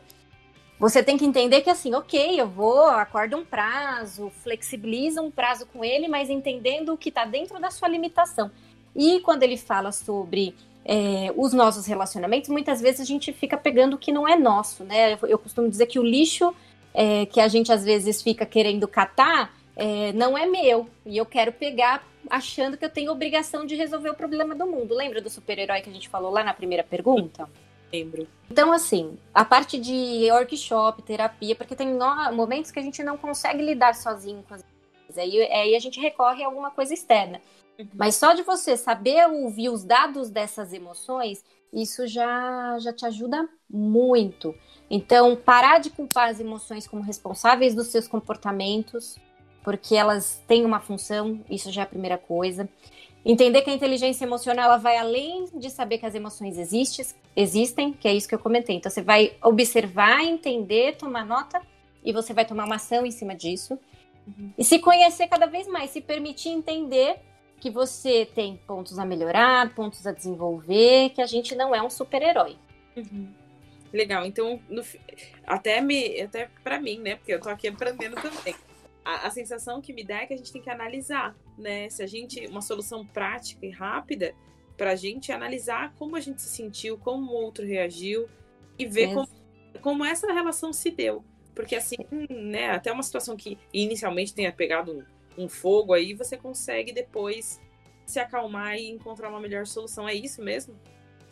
você 0.80 1.02
tem 1.02 1.18
que 1.18 1.26
entender 1.26 1.62
que 1.62 1.70
assim, 1.70 1.96
ok, 1.96 2.40
eu 2.40 2.48
vou, 2.48 2.84
acorda 2.86 3.36
um 3.36 3.44
prazo, 3.44 4.32
flexibiliza 4.44 5.20
um 5.20 5.32
prazo 5.32 5.66
com 5.66 5.84
ele, 5.84 6.08
mas 6.08 6.30
entendendo 6.30 6.94
o 6.94 6.98
que 6.98 7.10
está 7.10 7.26
dentro 7.26 7.60
da 7.60 7.72
sua 7.72 7.88
limitação. 7.88 8.52
E 8.96 9.20
quando 9.22 9.42
ele 9.42 9.58
fala 9.58 9.92
sobre 9.92 10.56
é, 10.86 11.34
os 11.36 11.54
nossos 11.54 11.86
relacionamentos, 11.86 12.50
muitas 12.50 12.82
vezes 12.82 13.02
a 13.02 13.06
gente 13.06 13.32
fica 13.32 13.58
pegando 13.58 13.96
o 13.96 13.98
que 13.98 14.12
não 14.12 14.28
é 14.28 14.36
nosso, 14.36 14.84
né? 14.84 15.18
Eu, 15.24 15.38
costumo 15.38 15.70
dizer 15.70 15.86
que 15.86 16.00
o 16.00 16.04
lixo 16.04 16.54
é, 16.94 17.26
que 17.26 17.40
a 17.40 17.48
gente 17.48 17.72
às 17.72 17.84
vezes 17.84 18.22
fica 18.22 18.46
querendo 18.46 18.88
catar 18.88 19.54
é, 19.76 20.12
não 20.14 20.38
é 20.38 20.46
meu 20.46 20.88
e 21.06 21.18
eu 21.18 21.26
quero 21.26 21.52
pegar 21.52 22.06
achando 22.30 22.78
que 22.78 22.86
eu 22.86 22.90
tenho 22.90 23.12
obrigação 23.12 23.66
de 23.66 23.76
resolver 23.76 24.10
o 24.10 24.14
problema 24.14 24.56
do 24.56 24.66
mundo. 24.66 24.94
Lembra 24.94 25.22
do 25.22 25.30
super-herói 25.30 25.82
que 25.82 25.90
a 25.90 25.94
gente 25.94 26.10
falou 26.10 26.32
lá 26.32 26.44
na 26.44 26.54
primeira 26.54 26.84
pergunta? 26.84 27.50
Lembro. 27.92 28.28
Então, 28.50 28.72
assim, 28.72 29.18
a 29.34 29.46
parte 29.46 29.78
de 29.78 30.28
workshop, 30.32 31.04
terapia, 31.04 31.56
porque 31.56 31.76
tem 31.76 31.88
momentos 32.34 32.72
que 32.72 32.80
a 32.80 32.82
gente 32.82 33.04
não 33.04 33.18
consegue 33.18 33.62
lidar 33.62 33.94
sozinho 33.94 34.44
com 34.48 34.56
as 34.56 34.64
coisas. 34.64 35.18
Aí, 35.18 35.42
aí 35.52 35.76
a 35.76 35.80
gente 35.80 36.00
recorre 36.00 36.44
a 36.44 36.48
alguma 36.48 36.72
coisa 36.72 36.94
externa. 36.94 37.40
Uhum. 37.78 37.88
Mas 37.96 38.16
só 38.16 38.34
de 38.34 38.44
você 38.44 38.78
saber 38.78 39.28
ouvir 39.28 39.70
os 39.70 39.84
dados 39.84 40.30
dessas 40.30 40.74
emoções, 40.74 41.44
isso 41.72 42.06
já, 42.08 42.78
já 42.80 42.94
te 42.94 43.06
ajuda 43.06 43.50
muito. 43.70 44.54
Então, 44.90 45.36
parar 45.36 45.80
de 45.80 45.90
culpar 45.90 46.30
as 46.30 46.40
emoções 46.40 46.88
como 46.88 47.02
responsáveis 47.02 47.74
dos 47.74 47.88
seus 47.88 48.08
comportamentos, 48.08 49.18
porque 49.64 49.96
elas 49.96 50.44
têm 50.48 50.66
uma 50.66 50.80
função, 50.80 51.44
isso 51.50 51.72
já 51.72 51.82
é 51.82 51.84
a 51.84 51.88
primeira 51.88 52.18
coisa. 52.18 52.70
Entender 53.26 53.62
que 53.62 53.70
a 53.70 53.74
inteligência 53.74 54.26
emocional 54.26 54.66
ela 54.66 54.78
vai 54.78 54.98
além 54.98 55.46
de 55.56 55.70
saber 55.70 55.98
que 55.98 56.06
as 56.06 56.14
emoções 56.14 56.58
existem, 56.58 57.06
existem, 57.36 57.94
que 57.94 58.08
é 58.08 58.14
isso 58.14 58.28
que 58.28 58.36
eu 58.36 58.40
comentei. 58.40 58.76
Então 58.76 58.92
você 58.92 59.02
vai 59.02 59.36
observar, 59.42 60.24
entender, 60.24 60.98
tomar 60.98 61.26
nota 61.26 61.62
e 62.04 62.12
você 62.12 62.34
vai 62.34 62.46
tomar 62.46 62.66
uma 62.66 62.76
ação 62.76 63.06
em 63.06 63.12
cima 63.12 63.34
disso. 63.34 63.80
Uhum. 64.28 64.52
E 64.58 64.64
se 64.64 64.78
conhecer 64.80 65.28
cada 65.28 65.46
vez 65.46 65.68
mais, 65.68 65.92
se 65.92 66.02
permitir 66.02 66.50
entender 66.50 67.22
que 67.64 67.70
você 67.70 68.26
tem 68.26 68.58
pontos 68.68 69.00
a 69.00 69.06
melhorar, 69.06 69.74
pontos 69.74 70.06
a 70.06 70.12
desenvolver, 70.12 71.12
que 71.12 71.22
a 71.22 71.26
gente 71.26 71.56
não 71.56 71.74
é 71.74 71.82
um 71.82 71.90
super-herói. 71.90 72.58
Uhum. 72.94 73.34
Legal, 73.94 74.26
então 74.26 74.60
no, 74.68 74.84
até 75.48 75.80
me 75.80 76.20
até 76.20 76.50
para 76.62 76.78
mim, 76.78 77.00
né? 77.00 77.16
Porque 77.16 77.34
eu 77.34 77.40
tô 77.40 77.48
aqui 77.48 77.70
aprendendo 77.70 78.16
também 78.22 78.54
a, 79.06 79.28
a, 79.28 79.30
sensação 79.30 79.82
que 79.82 79.94
me 79.94 80.04
dá 80.04 80.24
é 80.24 80.26
que 80.26 80.34
a 80.34 80.38
gente 80.38 80.52
tem 80.52 80.62
que 80.62 80.70
analisar, 80.70 81.38
né? 81.58 81.90
Se 81.90 82.04
a 82.04 82.06
gente. 82.06 82.46
Uma 82.48 82.62
solução 82.62 83.06
prática 83.06 83.66
e 83.66 83.70
rápida 83.70 84.36
para 84.76 84.92
a 84.92 84.96
gente 84.96 85.32
analisar 85.32 85.94
como 85.98 86.18
a 86.18 86.20
gente 86.20 86.42
se 86.42 86.50
sentiu, 86.50 86.98
como 86.98 87.32
o 87.32 87.36
outro 87.36 87.66
reagiu 87.66 88.28
e 88.78 88.86
ver 88.86 89.14
como, 89.14 89.30
como 89.82 90.04
essa 90.04 90.34
relação 90.34 90.74
se 90.74 90.92
deu. 90.92 91.24
Porque 91.56 91.78
assim, 91.78 91.96
né, 92.30 92.72
até 92.72 92.92
uma 92.92 93.04
situação 93.04 93.38
que 93.38 93.58
inicialmente 93.72 94.34
tenha 94.34 94.52
pegado 94.52 94.92
um, 94.92 95.04
um 95.38 95.48
fogo 95.50 95.94
aí, 95.94 96.14
você 96.14 96.38
consegue 96.38 96.92
depois 96.92 97.60
se 98.06 98.20
acalmar 98.20 98.76
e 98.76 98.90
encontrar 98.90 99.30
uma 99.30 99.40
melhor 99.40 99.66
solução. 99.66 100.08
É 100.08 100.14
isso 100.14 100.42
mesmo? 100.42 100.76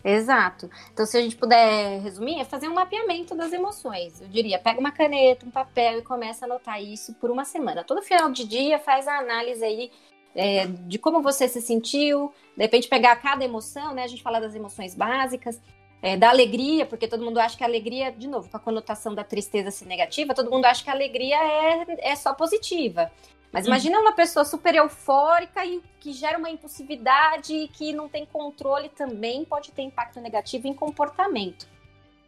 Exato. 0.03 0.69
Então, 0.91 1.05
se 1.05 1.17
a 1.17 1.21
gente 1.21 1.35
puder 1.35 1.99
resumir, 2.01 2.39
é 2.39 2.45
fazer 2.45 2.67
um 2.67 2.73
mapeamento 2.73 3.35
das 3.35 3.53
emoções. 3.53 4.19
Eu 4.19 4.27
diria, 4.27 4.57
pega 4.57 4.79
uma 4.79 4.91
caneta, 4.91 5.45
um 5.45 5.51
papel 5.51 5.99
e 5.99 6.01
começa 6.01 6.45
a 6.45 6.47
anotar 6.47 6.81
isso 6.81 7.13
por 7.15 7.29
uma 7.29 7.45
semana. 7.45 7.83
Todo 7.83 8.01
final 8.01 8.31
de 8.31 8.47
dia 8.47 8.79
faz 8.79 9.07
a 9.07 9.19
análise 9.19 9.63
aí 9.63 9.91
é, 10.35 10.65
de 10.65 10.97
como 10.97 11.21
você 11.21 11.47
se 11.47 11.61
sentiu, 11.61 12.33
de 12.55 12.63
repente 12.63 12.87
pegar 12.87 13.15
cada 13.17 13.43
emoção, 13.43 13.93
né? 13.93 14.03
A 14.03 14.07
gente 14.07 14.23
fala 14.23 14.39
das 14.39 14.55
emoções 14.55 14.95
básicas, 14.95 15.61
é, 16.01 16.17
da 16.17 16.29
alegria, 16.29 16.85
porque 16.85 17.07
todo 17.07 17.23
mundo 17.23 17.37
acha 17.37 17.55
que 17.55 17.63
a 17.63 17.67
alegria, 17.67 18.11
de 18.11 18.27
novo, 18.27 18.49
com 18.49 18.57
a 18.57 18.59
conotação 18.59 19.13
da 19.13 19.23
tristeza 19.23 19.69
ser 19.69 19.85
negativa, 19.85 20.33
todo 20.33 20.49
mundo 20.49 20.65
acha 20.65 20.83
que 20.83 20.89
a 20.89 20.93
alegria 20.93 21.37
é, 21.37 22.11
é 22.11 22.15
só 22.15 22.33
positiva. 22.33 23.11
Mas 23.51 23.65
uhum. 23.65 23.71
imagina 23.71 23.99
uma 23.99 24.13
pessoa 24.13 24.45
super 24.45 24.73
eufórica 24.75 25.65
e 25.65 25.81
que 25.99 26.13
gera 26.13 26.37
uma 26.37 26.49
impulsividade 26.49 27.53
e 27.53 27.67
que 27.67 27.93
não 27.93 28.07
tem 28.07 28.25
controle 28.25 28.89
também 28.89 29.43
pode 29.43 29.71
ter 29.71 29.81
impacto 29.81 30.19
negativo 30.21 30.67
em 30.67 30.73
comportamento. 30.73 31.67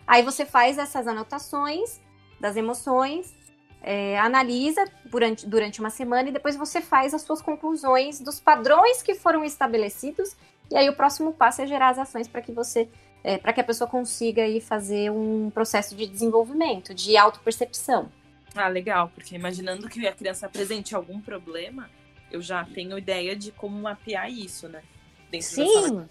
Aí 0.05 0.21
você 0.21 0.45
faz 0.45 0.77
essas 0.77 1.07
anotações 1.07 2.01
das 2.39 2.57
emoções, 2.57 3.33
é, 3.81 4.19
analisa 4.19 4.83
durante, 5.05 5.47
durante 5.47 5.79
uma 5.79 5.89
semana 5.89 6.29
e 6.29 6.31
depois 6.31 6.57
você 6.57 6.81
faz 6.81 7.13
as 7.13 7.21
suas 7.21 7.41
conclusões 7.41 8.19
dos 8.19 8.39
padrões 8.39 9.01
que 9.01 9.15
foram 9.15 9.45
estabelecidos. 9.45 10.35
E 10.69 10.75
aí 10.75 10.89
o 10.89 10.95
próximo 10.95 11.33
passo 11.33 11.61
é 11.61 11.67
gerar 11.67 11.89
as 11.89 11.99
ações 11.99 12.27
para 12.27 12.41
que 12.41 12.51
você, 12.51 12.89
é, 13.23 13.37
para 13.37 13.53
que 13.53 13.61
a 13.61 13.63
pessoa 13.63 13.89
consiga 13.89 14.43
aí 14.43 14.59
fazer 14.59 15.09
um 15.09 15.49
processo 15.49 15.95
de 15.95 16.05
desenvolvimento, 16.05 16.93
de 16.93 17.15
autopercepção. 17.15 18.09
Ah, 18.55 18.67
legal, 18.67 19.11
porque 19.13 19.35
imaginando 19.35 19.89
que 19.89 20.05
a 20.07 20.13
criança 20.13 20.45
apresente 20.45 20.95
algum 20.95 21.19
problema, 21.19 21.89
eu 22.31 22.41
já 22.41 22.63
tenho 22.65 22.97
ideia 22.97 23.35
de 23.35 23.51
como 23.51 23.79
mapear 23.79 24.29
isso, 24.29 24.67
né? 24.67 24.83
Dentro 25.31 25.47
Sim. 25.47 26.07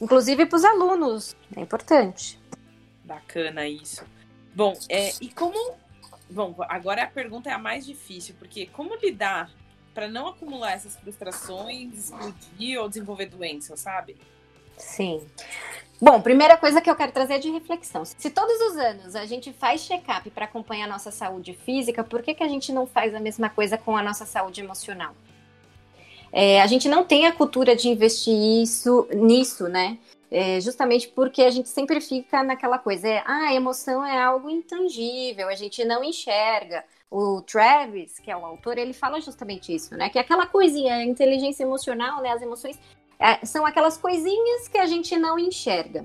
Inclusive 0.00 0.46
para 0.46 0.56
os 0.56 0.64
alunos, 0.64 1.36
é 1.56 1.60
importante. 1.60 2.38
Bacana 3.04 3.66
isso. 3.66 4.04
Bom, 4.54 4.74
é, 4.88 5.12
e 5.20 5.28
como. 5.28 5.76
Bom, 6.30 6.54
agora 6.68 7.04
a 7.04 7.06
pergunta 7.06 7.50
é 7.50 7.52
a 7.52 7.58
mais 7.58 7.86
difícil, 7.86 8.34
porque 8.38 8.66
como 8.66 8.96
lidar 8.96 9.50
para 9.94 10.08
não 10.08 10.26
acumular 10.26 10.72
essas 10.72 10.96
frustrações, 10.96 12.10
explodir 12.10 12.80
ou 12.80 12.88
desenvolver 12.88 13.26
doença, 13.26 13.76
sabe? 13.76 14.16
Sim. 14.76 15.22
Bom, 16.00 16.20
primeira 16.20 16.56
coisa 16.56 16.80
que 16.80 16.90
eu 16.90 16.96
quero 16.96 17.12
trazer 17.12 17.34
é 17.34 17.38
de 17.38 17.50
reflexão. 17.50 18.04
Se 18.04 18.28
todos 18.28 18.60
os 18.60 18.76
anos 18.76 19.16
a 19.16 19.24
gente 19.24 19.52
faz 19.52 19.80
check-up 19.80 20.28
para 20.30 20.44
acompanhar 20.44 20.84
a 20.84 20.88
nossa 20.88 21.10
saúde 21.10 21.54
física, 21.54 22.04
por 22.04 22.22
que, 22.22 22.34
que 22.34 22.42
a 22.42 22.48
gente 22.48 22.72
não 22.72 22.86
faz 22.86 23.14
a 23.14 23.20
mesma 23.20 23.48
coisa 23.48 23.78
com 23.78 23.96
a 23.96 24.02
nossa 24.02 24.26
saúde 24.26 24.60
emocional? 24.60 25.14
É, 26.32 26.60
a 26.60 26.66
gente 26.66 26.88
não 26.88 27.04
tem 27.04 27.26
a 27.26 27.32
cultura 27.32 27.76
de 27.76 27.88
investir 27.88 28.34
isso 28.34 29.06
nisso, 29.14 29.68
né? 29.68 29.98
É, 30.30 30.60
justamente 30.60 31.06
porque 31.06 31.42
a 31.42 31.50
gente 31.50 31.68
sempre 31.68 32.00
fica 32.00 32.42
naquela 32.42 32.76
coisa, 32.76 33.06
é, 33.06 33.22
ah, 33.24 33.50
a 33.50 33.54
emoção 33.54 34.04
é 34.04 34.20
algo 34.20 34.50
intangível, 34.50 35.48
a 35.48 35.54
gente 35.54 35.84
não 35.84 36.02
enxerga. 36.02 36.84
O 37.08 37.40
Travis, 37.40 38.18
que 38.18 38.28
é 38.28 38.36
o 38.36 38.44
autor, 38.44 38.76
ele 38.76 38.92
fala 38.92 39.20
justamente 39.20 39.72
isso, 39.72 39.96
né? 39.96 40.08
Que 40.08 40.18
é 40.18 40.20
aquela 40.20 40.46
coisinha, 40.46 40.96
a 40.96 41.04
inteligência 41.04 41.62
emocional, 41.62 42.20
né? 42.20 42.30
As 42.30 42.42
emoções 42.42 42.76
é, 43.18 43.44
são 43.44 43.64
aquelas 43.64 43.96
coisinhas 43.96 44.68
que 44.68 44.78
a 44.78 44.86
gente 44.86 45.16
não 45.16 45.38
enxerga. 45.38 46.04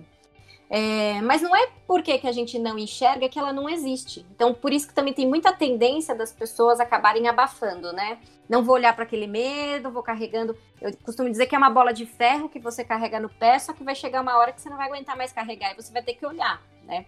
É, 0.71 1.19
mas 1.23 1.41
não 1.41 1.55
é 1.55 1.67
porque 1.87 2.19
que 2.19 2.27
a 2.27 2.31
gente 2.31 2.59
não 2.59 2.77
enxerga 2.77 3.27
que 3.27 3.39
ela 3.39 3.51
não 3.51 3.67
existe. 3.67 4.23
Então, 4.35 4.53
por 4.53 4.71
isso 4.71 4.87
que 4.87 4.93
também 4.93 5.13
tem 5.13 5.27
muita 5.27 5.51
tendência 5.51 6.13
das 6.13 6.31
pessoas 6.31 6.79
acabarem 6.79 7.27
abafando, 7.27 7.91
né? 7.91 8.19
Não 8.47 8.63
vou 8.63 8.75
olhar 8.75 8.93
para 8.93 9.03
aquele 9.03 9.25
medo, 9.25 9.89
vou 9.89 10.03
carregando. 10.03 10.55
Eu 10.79 10.95
costumo 11.03 11.27
dizer 11.27 11.47
que 11.47 11.55
é 11.55 11.57
uma 11.57 11.71
bola 11.71 11.91
de 11.91 12.05
ferro 12.05 12.47
que 12.47 12.59
você 12.59 12.83
carrega 12.83 13.19
no 13.19 13.29
pé, 13.29 13.57
só 13.57 13.73
que 13.73 13.83
vai 13.83 13.95
chegar 13.95 14.21
uma 14.21 14.37
hora 14.37 14.51
que 14.51 14.61
você 14.61 14.69
não 14.69 14.77
vai 14.77 14.87
aguentar 14.87 15.17
mais 15.17 15.33
carregar 15.33 15.71
e 15.71 15.75
você 15.75 15.91
vai 15.91 16.03
ter 16.03 16.13
que 16.13 16.25
olhar, 16.25 16.61
né? 16.85 17.05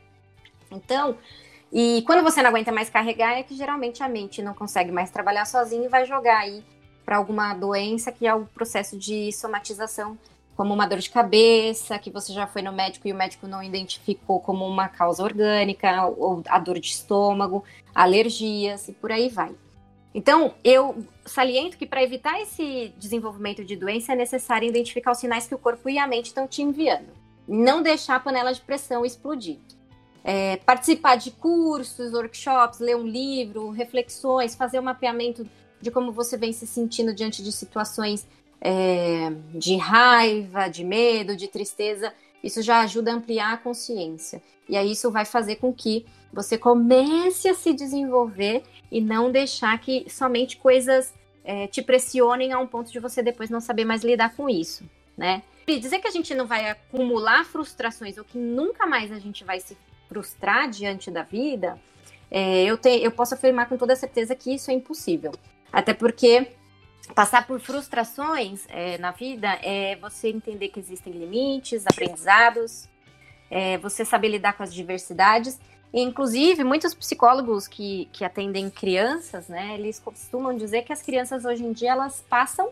Então, 0.72 1.16
e 1.72 2.04
quando 2.08 2.24
você 2.24 2.42
não 2.42 2.50
aguenta 2.50 2.72
mais 2.72 2.90
carregar, 2.90 3.38
é 3.38 3.44
que 3.44 3.56
geralmente 3.56 4.02
a 4.02 4.10
mente 4.10 4.42
não 4.42 4.56
consegue 4.56 4.92
mais 4.92 5.12
trabalhar 5.12 5.46
sozinha 5.46 5.86
e 5.86 5.90
vai 5.90 6.06
jogar 6.06 6.40
aí 6.40 6.64
para 7.12 7.18
alguma 7.18 7.54
doença 7.54 8.10
que 8.10 8.26
é 8.26 8.34
o 8.34 8.46
processo 8.46 8.98
de 8.98 9.34
somatização, 9.34 10.18
como 10.56 10.74
uma 10.74 10.88
dor 10.88 11.00
de 11.00 11.10
cabeça, 11.10 12.00
que 12.00 12.10
você 12.10 12.32
já 12.32 12.48
foi 12.48 12.62
no 12.62 12.72
médico 12.72 13.06
e 13.06 13.12
o 13.12 13.16
médico 13.16 13.48
não 13.48 13.62
identificou 13.62 14.40
como 14.40 14.66
uma 14.66 14.88
causa 14.88 15.22
orgânica, 15.22 16.06
ou 16.06 16.42
a 16.48 16.58
dor 16.58 16.80
de 16.80 16.88
estômago, 16.88 17.66
alergias 17.94 18.88
e 18.88 18.94
por 18.94 19.12
aí 19.12 19.28
vai. 19.28 19.54
Então, 20.16 20.54
eu 20.64 21.06
saliento 21.26 21.78
que 21.78 21.86
para 21.86 22.02
evitar 22.02 22.40
esse 22.40 22.94
desenvolvimento 22.98 23.66
de 23.66 23.76
doença 23.76 24.14
é 24.14 24.16
necessário 24.16 24.70
identificar 24.70 25.12
os 25.12 25.18
sinais 25.18 25.46
que 25.46 25.56
o 25.56 25.60
corpo 25.60 25.90
e 25.90 26.00
a 26.00 26.08
mente 26.08 26.28
estão 26.28 26.48
te 26.48 26.62
enviando. 26.62 27.10
Não 27.46 27.82
deixar 27.82 28.16
a 28.16 28.20
panela 28.22 28.54
de 28.54 28.62
pressão 28.62 29.06
explodir. 29.06 29.58
É, 30.24 30.56
participar 30.66 31.18
de 31.18 31.32
cursos, 31.32 32.14
workshops, 32.14 32.80
ler 32.80 32.96
um 32.96 33.06
livro, 33.06 33.70
reflexões, 33.70 34.56
fazer 34.56 34.78
o 34.78 34.82
um 34.82 34.86
mapeamento 34.86 35.46
de 35.82 35.92
como 35.92 36.12
você 36.12 36.38
vem 36.38 36.54
se 36.54 36.68
sentindo 36.68 37.14
diante 37.14 37.44
de 37.44 37.52
situações 37.52 38.28
é, 38.60 39.32
de 39.54 39.76
raiva, 39.78 40.68
de 40.68 40.84
medo, 40.84 41.36
de 41.36 41.48
tristeza. 41.48 42.14
Isso 42.44 42.62
já 42.62 42.82
ajuda 42.82 43.12
a 43.12 43.16
ampliar 43.16 43.54
a 43.54 43.58
consciência. 43.58 44.42
E 44.70 44.78
aí 44.78 44.92
isso 44.92 45.12
vai 45.12 45.26
fazer 45.26 45.58
com 45.58 45.74
que 45.74 46.06
você 46.32 46.58
comece 46.58 47.50
a 47.50 47.54
se 47.54 47.74
desenvolver 47.74 48.64
e 48.92 49.02
não 49.02 49.32
deixar 49.32 49.78
que 49.80 50.06
somente 50.10 50.58
coisas 50.58 51.14
é, 51.44 51.68
te 51.68 51.82
pressionem 51.82 52.54
a 52.54 52.60
um 52.60 52.68
ponto 52.68 52.92
de 52.92 53.00
você 53.00 53.22
depois 53.22 53.50
não 53.50 53.60
saber 53.60 53.86
mais 53.86 54.04
lidar 54.04 54.36
com 54.36 54.50
isso, 54.50 54.84
né? 55.18 55.44
E 55.68 55.80
dizer 55.80 56.00
que 56.00 56.08
a 56.08 56.12
gente 56.12 56.34
não 56.34 56.46
vai 56.46 56.70
acumular 56.70 57.46
frustrações 57.46 58.18
ou 58.18 58.24
que 58.24 58.38
nunca 58.38 58.86
mais 58.86 59.12
a 59.12 59.20
gente 59.20 59.44
vai 59.44 59.60
se 59.60 59.78
frustrar 60.08 60.70
diante 60.70 61.10
da 61.10 61.24
vida, 61.24 61.80
é, 62.30 62.64
eu, 62.64 62.78
te, 62.78 62.90
eu 62.90 63.12
posso 63.12 63.34
afirmar 63.34 63.68
com 63.68 63.78
toda 63.78 63.96
certeza 63.96 64.36
que 64.36 64.54
isso 64.54 64.72
é 64.72 64.74
impossível. 64.74 65.32
Até 65.72 65.94
porque 65.94 66.52
passar 67.16 67.48
por 67.48 67.60
frustrações 67.60 68.66
é, 68.70 68.98
na 68.98 69.12
vida 69.12 69.48
é 69.62 69.96
você 69.96 70.30
entender 70.30 70.70
que 70.70 70.80
existem 70.80 71.14
limites, 71.14 71.86
aprendizados, 71.88 72.88
é 73.50 73.78
você 73.78 74.06
saber 74.06 74.30
lidar 74.30 74.54
com 74.54 74.64
as 74.64 74.74
diversidades. 74.74 75.60
E, 75.94 76.02
inclusive, 76.02 76.64
muitos 76.64 76.94
psicólogos 76.94 77.68
que, 77.68 78.08
que 78.14 78.24
atendem 78.24 78.70
crianças, 78.70 79.48
né, 79.50 79.76
eles 79.76 80.00
costumam 80.00 80.56
dizer 80.56 80.84
que 80.84 80.94
as 80.94 81.02
crianças 81.02 81.44
hoje 81.44 81.64
em 81.66 81.74
dia 81.74 81.92
elas 81.92 82.24
passam 82.30 82.72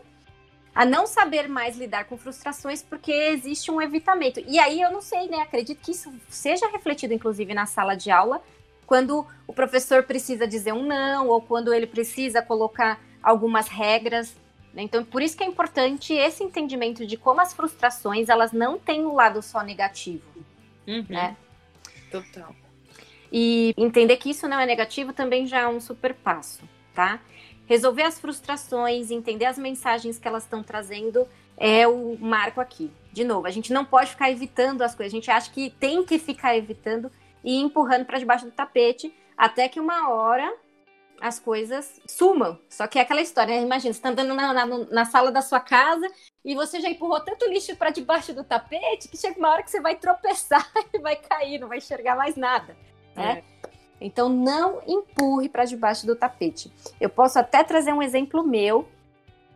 a 0.74 0.84
não 0.84 1.06
saber 1.06 1.48
mais 1.48 1.76
lidar 1.76 2.04
com 2.04 2.16
frustrações 2.16 2.82
porque 2.82 3.12
existe 3.12 3.70
um 3.70 3.82
evitamento. 3.82 4.40
E 4.46 4.58
aí 4.58 4.80
eu 4.80 4.90
não 4.90 5.00
sei, 5.00 5.28
né? 5.28 5.38
Acredito 5.38 5.80
que 5.82 5.90
isso 5.90 6.12
seja 6.28 6.68
refletido, 6.68 7.12
inclusive, 7.12 7.52
na 7.52 7.66
sala 7.66 7.94
de 7.94 8.10
aula, 8.10 8.40
quando 8.90 9.24
o 9.46 9.52
professor 9.52 10.02
precisa 10.02 10.48
dizer 10.48 10.72
um 10.72 10.84
não, 10.84 11.28
ou 11.28 11.40
quando 11.40 11.72
ele 11.72 11.86
precisa 11.86 12.42
colocar 12.42 13.00
algumas 13.22 13.68
regras. 13.68 14.34
Né? 14.74 14.82
Então, 14.82 15.04
por 15.04 15.22
isso 15.22 15.36
que 15.36 15.44
é 15.44 15.46
importante 15.46 16.12
esse 16.12 16.42
entendimento 16.42 17.06
de 17.06 17.16
como 17.16 17.40
as 17.40 17.52
frustrações 17.52 18.28
elas 18.28 18.50
não 18.50 18.80
têm 18.80 19.06
um 19.06 19.14
lado 19.14 19.40
só 19.42 19.62
negativo. 19.62 20.24
Uhum. 20.88 21.06
Né? 21.08 21.36
Total. 22.10 22.52
E 23.30 23.72
entender 23.76 24.16
que 24.16 24.30
isso 24.30 24.48
não 24.48 24.58
é 24.58 24.66
negativo 24.66 25.12
também 25.12 25.46
já 25.46 25.60
é 25.60 25.68
um 25.68 25.78
super 25.78 26.12
passo, 26.12 26.68
tá? 26.92 27.20
Resolver 27.66 28.02
as 28.02 28.18
frustrações, 28.18 29.12
entender 29.12 29.44
as 29.44 29.56
mensagens 29.56 30.18
que 30.18 30.26
elas 30.26 30.42
estão 30.42 30.64
trazendo 30.64 31.28
é 31.56 31.86
o 31.86 32.18
marco 32.18 32.60
aqui. 32.60 32.90
De 33.12 33.22
novo, 33.22 33.46
a 33.46 33.50
gente 33.52 33.72
não 33.72 33.84
pode 33.84 34.10
ficar 34.10 34.32
evitando 34.32 34.82
as 34.82 34.96
coisas. 34.96 35.12
A 35.12 35.16
gente 35.16 35.30
acha 35.30 35.48
que 35.48 35.70
tem 35.70 36.04
que 36.04 36.18
ficar 36.18 36.56
evitando 36.56 37.08
e 37.44 37.56
empurrando 37.60 38.04
para 38.04 38.18
debaixo 38.18 38.44
do 38.44 38.52
tapete 38.52 39.14
até 39.36 39.68
que 39.68 39.80
uma 39.80 40.10
hora 40.10 40.52
as 41.20 41.38
coisas 41.38 42.00
sumam. 42.06 42.58
Só 42.68 42.86
que 42.86 42.98
é 42.98 43.02
aquela 43.02 43.20
história, 43.20 43.54
né? 43.54 43.62
Imagina, 43.62 43.92
você 43.92 43.98
está 43.98 44.08
andando 44.08 44.34
na, 44.34 44.52
na, 44.54 44.66
na, 44.66 45.04
sala 45.04 45.30
da 45.30 45.42
sua 45.42 45.60
casa 45.60 46.06
e 46.44 46.54
você 46.54 46.80
já 46.80 46.88
empurrou 46.88 47.20
tanto 47.20 47.46
lixo 47.46 47.76
para 47.76 47.90
debaixo 47.90 48.32
do 48.32 48.42
tapete 48.42 49.08
que 49.08 49.18
chega 49.18 49.38
uma 49.38 49.50
hora 49.50 49.62
que 49.62 49.70
você 49.70 49.80
vai 49.80 49.96
tropeçar 49.96 50.66
e 50.92 50.98
vai 50.98 51.16
cair, 51.16 51.60
não 51.60 51.68
vai 51.68 51.78
enxergar 51.78 52.16
mais 52.16 52.36
nada. 52.36 52.74
Né? 53.14 53.42
É. 53.44 53.70
Então, 54.00 54.30
não 54.30 54.80
empurre 54.86 55.48
para 55.48 55.66
debaixo 55.66 56.06
do 56.06 56.16
tapete. 56.16 56.72
Eu 56.98 57.10
posso 57.10 57.38
até 57.38 57.62
trazer 57.62 57.92
um 57.92 58.02
exemplo 58.02 58.42
meu. 58.42 58.88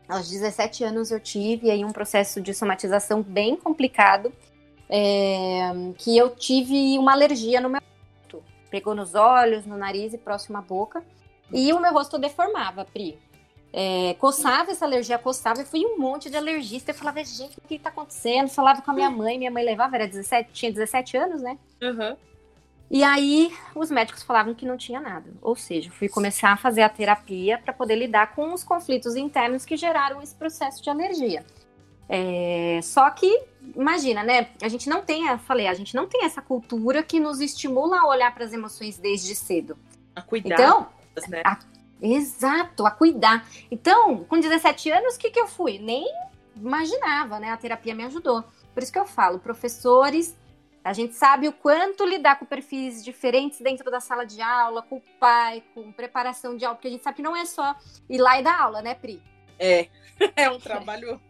Aos 0.06 0.28
17 0.28 0.84
anos 0.84 1.10
eu 1.10 1.18
tive 1.18 1.70
aí 1.70 1.82
um 1.82 1.92
processo 1.92 2.42
de 2.42 2.52
somatização 2.52 3.22
bem 3.22 3.56
complicado, 3.56 4.30
é, 4.88 5.72
que 5.98 6.16
eu 6.16 6.30
tive 6.30 6.98
uma 6.98 7.12
alergia 7.12 7.60
no 7.60 7.68
meu 7.68 7.80
rosto. 7.80 8.44
Pegou 8.70 8.94
nos 8.94 9.14
olhos, 9.14 9.66
no 9.66 9.76
nariz 9.76 10.12
e 10.12 10.18
próximo 10.18 10.58
à 10.58 10.60
boca. 10.60 11.04
E 11.52 11.72
o 11.72 11.80
meu 11.80 11.92
rosto 11.92 12.18
deformava, 12.18 12.84
Pri. 12.84 13.18
É, 13.72 14.14
coçava 14.14 14.70
essa 14.70 14.84
alergia, 14.84 15.18
coçava, 15.18 15.62
e 15.62 15.64
fui 15.64 15.84
um 15.84 15.98
monte 15.98 16.30
de 16.30 16.36
alergista. 16.36 16.92
Eu 16.92 16.94
falava, 16.94 17.24
gente, 17.24 17.58
o 17.58 17.60
que 17.62 17.74
está 17.74 17.90
acontecendo? 17.90 18.48
Falava 18.48 18.82
com 18.82 18.90
a 18.90 18.94
minha 18.94 19.10
mãe, 19.10 19.36
minha 19.36 19.50
mãe 19.50 19.64
levava, 19.64 19.96
era 19.96 20.06
17, 20.06 20.52
tinha 20.52 20.72
17 20.72 21.16
anos, 21.16 21.42
né? 21.42 21.58
Uhum. 21.82 22.16
E 22.90 23.02
aí 23.02 23.52
os 23.74 23.90
médicos 23.90 24.22
falavam 24.22 24.54
que 24.54 24.64
não 24.64 24.76
tinha 24.76 25.00
nada. 25.00 25.28
Ou 25.42 25.56
seja, 25.56 25.90
fui 25.90 26.08
começar 26.08 26.52
a 26.52 26.56
fazer 26.56 26.82
a 26.82 26.88
terapia 26.88 27.58
para 27.58 27.72
poder 27.72 27.96
lidar 27.96 28.34
com 28.34 28.52
os 28.52 28.62
conflitos 28.62 29.16
internos 29.16 29.64
que 29.64 29.76
geraram 29.76 30.22
esse 30.22 30.34
processo 30.34 30.80
de 30.80 30.88
alergia. 30.88 31.44
É, 32.08 32.78
só 32.82 33.10
que, 33.10 33.42
imagina, 33.76 34.22
né? 34.22 34.48
A 34.62 34.68
gente 34.68 34.88
não 34.88 35.02
tem, 35.02 35.26
eu 35.26 35.38
falei, 35.38 35.66
a 35.66 35.74
gente 35.74 35.94
não 35.94 36.06
tem 36.06 36.24
essa 36.24 36.40
cultura 36.40 37.02
que 37.02 37.20
nos 37.20 37.40
estimula 37.40 38.00
a 38.00 38.06
olhar 38.06 38.32
para 38.34 38.44
as 38.44 38.52
emoções 38.52 38.98
desde 38.98 39.34
cedo. 39.34 39.76
A 40.14 40.22
cuidar. 40.22 40.54
Então, 40.54 40.88
né? 41.28 41.42
A, 41.44 41.58
exato, 42.00 42.86
a 42.86 42.90
cuidar. 42.90 43.46
Então, 43.70 44.24
com 44.24 44.38
17 44.38 44.90
anos, 44.90 45.16
o 45.16 45.18
que, 45.18 45.30
que 45.30 45.40
eu 45.40 45.46
fui? 45.46 45.78
Nem 45.78 46.06
imaginava, 46.56 47.38
né? 47.38 47.50
A 47.50 47.56
terapia 47.56 47.94
me 47.94 48.04
ajudou. 48.04 48.44
Por 48.72 48.82
isso 48.82 48.92
que 48.92 48.98
eu 48.98 49.06
falo, 49.06 49.38
professores, 49.38 50.36
a 50.82 50.92
gente 50.92 51.14
sabe 51.14 51.48
o 51.48 51.52
quanto 51.52 52.04
lidar 52.04 52.38
com 52.38 52.44
perfis 52.44 53.02
diferentes 53.02 53.60
dentro 53.60 53.90
da 53.90 54.00
sala 54.00 54.24
de 54.24 54.40
aula, 54.42 54.82
com 54.82 54.96
o 54.96 55.02
pai, 55.18 55.62
com 55.74 55.90
preparação 55.92 56.56
de 56.56 56.64
aula, 56.64 56.76
porque 56.76 56.88
a 56.88 56.90
gente 56.90 57.02
sabe 57.02 57.16
que 57.16 57.22
não 57.22 57.34
é 57.34 57.44
só 57.44 57.74
ir 58.08 58.18
lá 58.18 58.38
e 58.38 58.42
dar 58.42 58.60
aula, 58.60 58.82
né, 58.82 58.94
Pri? 58.94 59.22
É, 59.58 59.88
é 60.36 60.50
um 60.50 60.58
trabalho, 60.58 61.20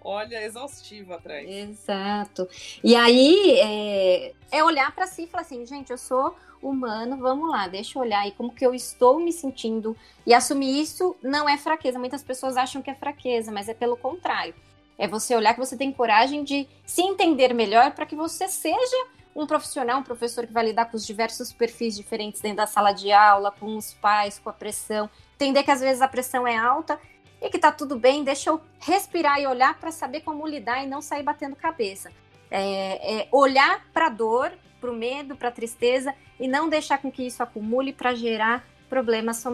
olha, 0.00 0.44
exaustivo 0.44 1.14
atrás. 1.14 1.48
Exato. 1.48 2.48
E 2.82 2.94
aí 2.94 3.58
é, 3.60 4.32
é 4.50 4.64
olhar 4.64 4.94
para 4.94 5.06
si 5.06 5.24
e 5.24 5.26
falar 5.26 5.42
assim, 5.42 5.64
gente, 5.66 5.90
eu 5.90 5.98
sou 5.98 6.34
humano, 6.62 7.16
vamos 7.18 7.48
lá, 7.50 7.68
deixa 7.68 7.98
eu 7.98 8.02
olhar 8.02 8.20
aí 8.20 8.32
como 8.32 8.52
que 8.52 8.66
eu 8.66 8.74
estou 8.74 9.18
me 9.20 9.32
sentindo. 9.32 9.96
E 10.26 10.34
assumir 10.34 10.80
isso 10.80 11.16
não 11.22 11.48
é 11.48 11.56
fraqueza. 11.56 11.98
Muitas 11.98 12.22
pessoas 12.22 12.56
acham 12.56 12.82
que 12.82 12.90
é 12.90 12.94
fraqueza, 12.94 13.52
mas 13.52 13.68
é 13.68 13.74
pelo 13.74 13.96
contrário. 13.96 14.54
É 14.98 15.06
você 15.06 15.34
olhar 15.36 15.54
que 15.54 15.60
você 15.60 15.76
tem 15.76 15.92
coragem 15.92 16.42
de 16.42 16.68
se 16.84 17.02
entender 17.02 17.54
melhor 17.54 17.92
para 17.92 18.04
que 18.04 18.16
você 18.16 18.48
seja 18.48 19.06
um 19.34 19.46
profissional, 19.46 20.00
um 20.00 20.02
professor 20.02 20.44
que 20.44 20.52
vai 20.52 20.64
lidar 20.64 20.86
com 20.86 20.96
os 20.96 21.06
diversos 21.06 21.52
perfis 21.52 21.96
diferentes 21.96 22.40
dentro 22.40 22.56
da 22.56 22.66
sala 22.66 22.90
de 22.90 23.12
aula, 23.12 23.52
com 23.52 23.76
os 23.76 23.94
pais, 23.94 24.40
com 24.40 24.50
a 24.50 24.52
pressão. 24.52 25.08
Entender 25.36 25.62
que 25.62 25.70
às 25.70 25.80
vezes 25.80 26.02
a 26.02 26.08
pressão 26.08 26.44
é 26.44 26.56
alta 26.56 26.98
e 27.40 27.48
que 27.48 27.58
tá 27.58 27.70
tudo 27.70 27.98
bem, 27.98 28.24
deixa 28.24 28.50
eu 28.50 28.60
respirar 28.80 29.40
e 29.40 29.46
olhar 29.46 29.78
para 29.78 29.90
saber 29.90 30.20
como 30.22 30.46
lidar 30.46 30.82
e 30.82 30.86
não 30.86 31.00
sair 31.00 31.22
batendo 31.22 31.54
cabeça. 31.54 32.10
É, 32.50 33.20
é 33.20 33.28
olhar 33.30 33.86
para 33.92 34.06
a 34.06 34.10
dor, 34.10 34.52
para 34.80 34.90
o 34.90 34.94
medo, 34.94 35.36
para 35.36 35.48
a 35.48 35.52
tristeza 35.52 36.14
e 36.40 36.48
não 36.48 36.68
deixar 36.68 36.98
com 36.98 37.10
que 37.10 37.26
isso 37.26 37.42
acumule 37.42 37.92
para 37.92 38.14
gerar 38.14 38.66
problemas 38.88 39.44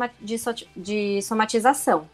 de 0.76 1.20
somatização. 1.22 2.08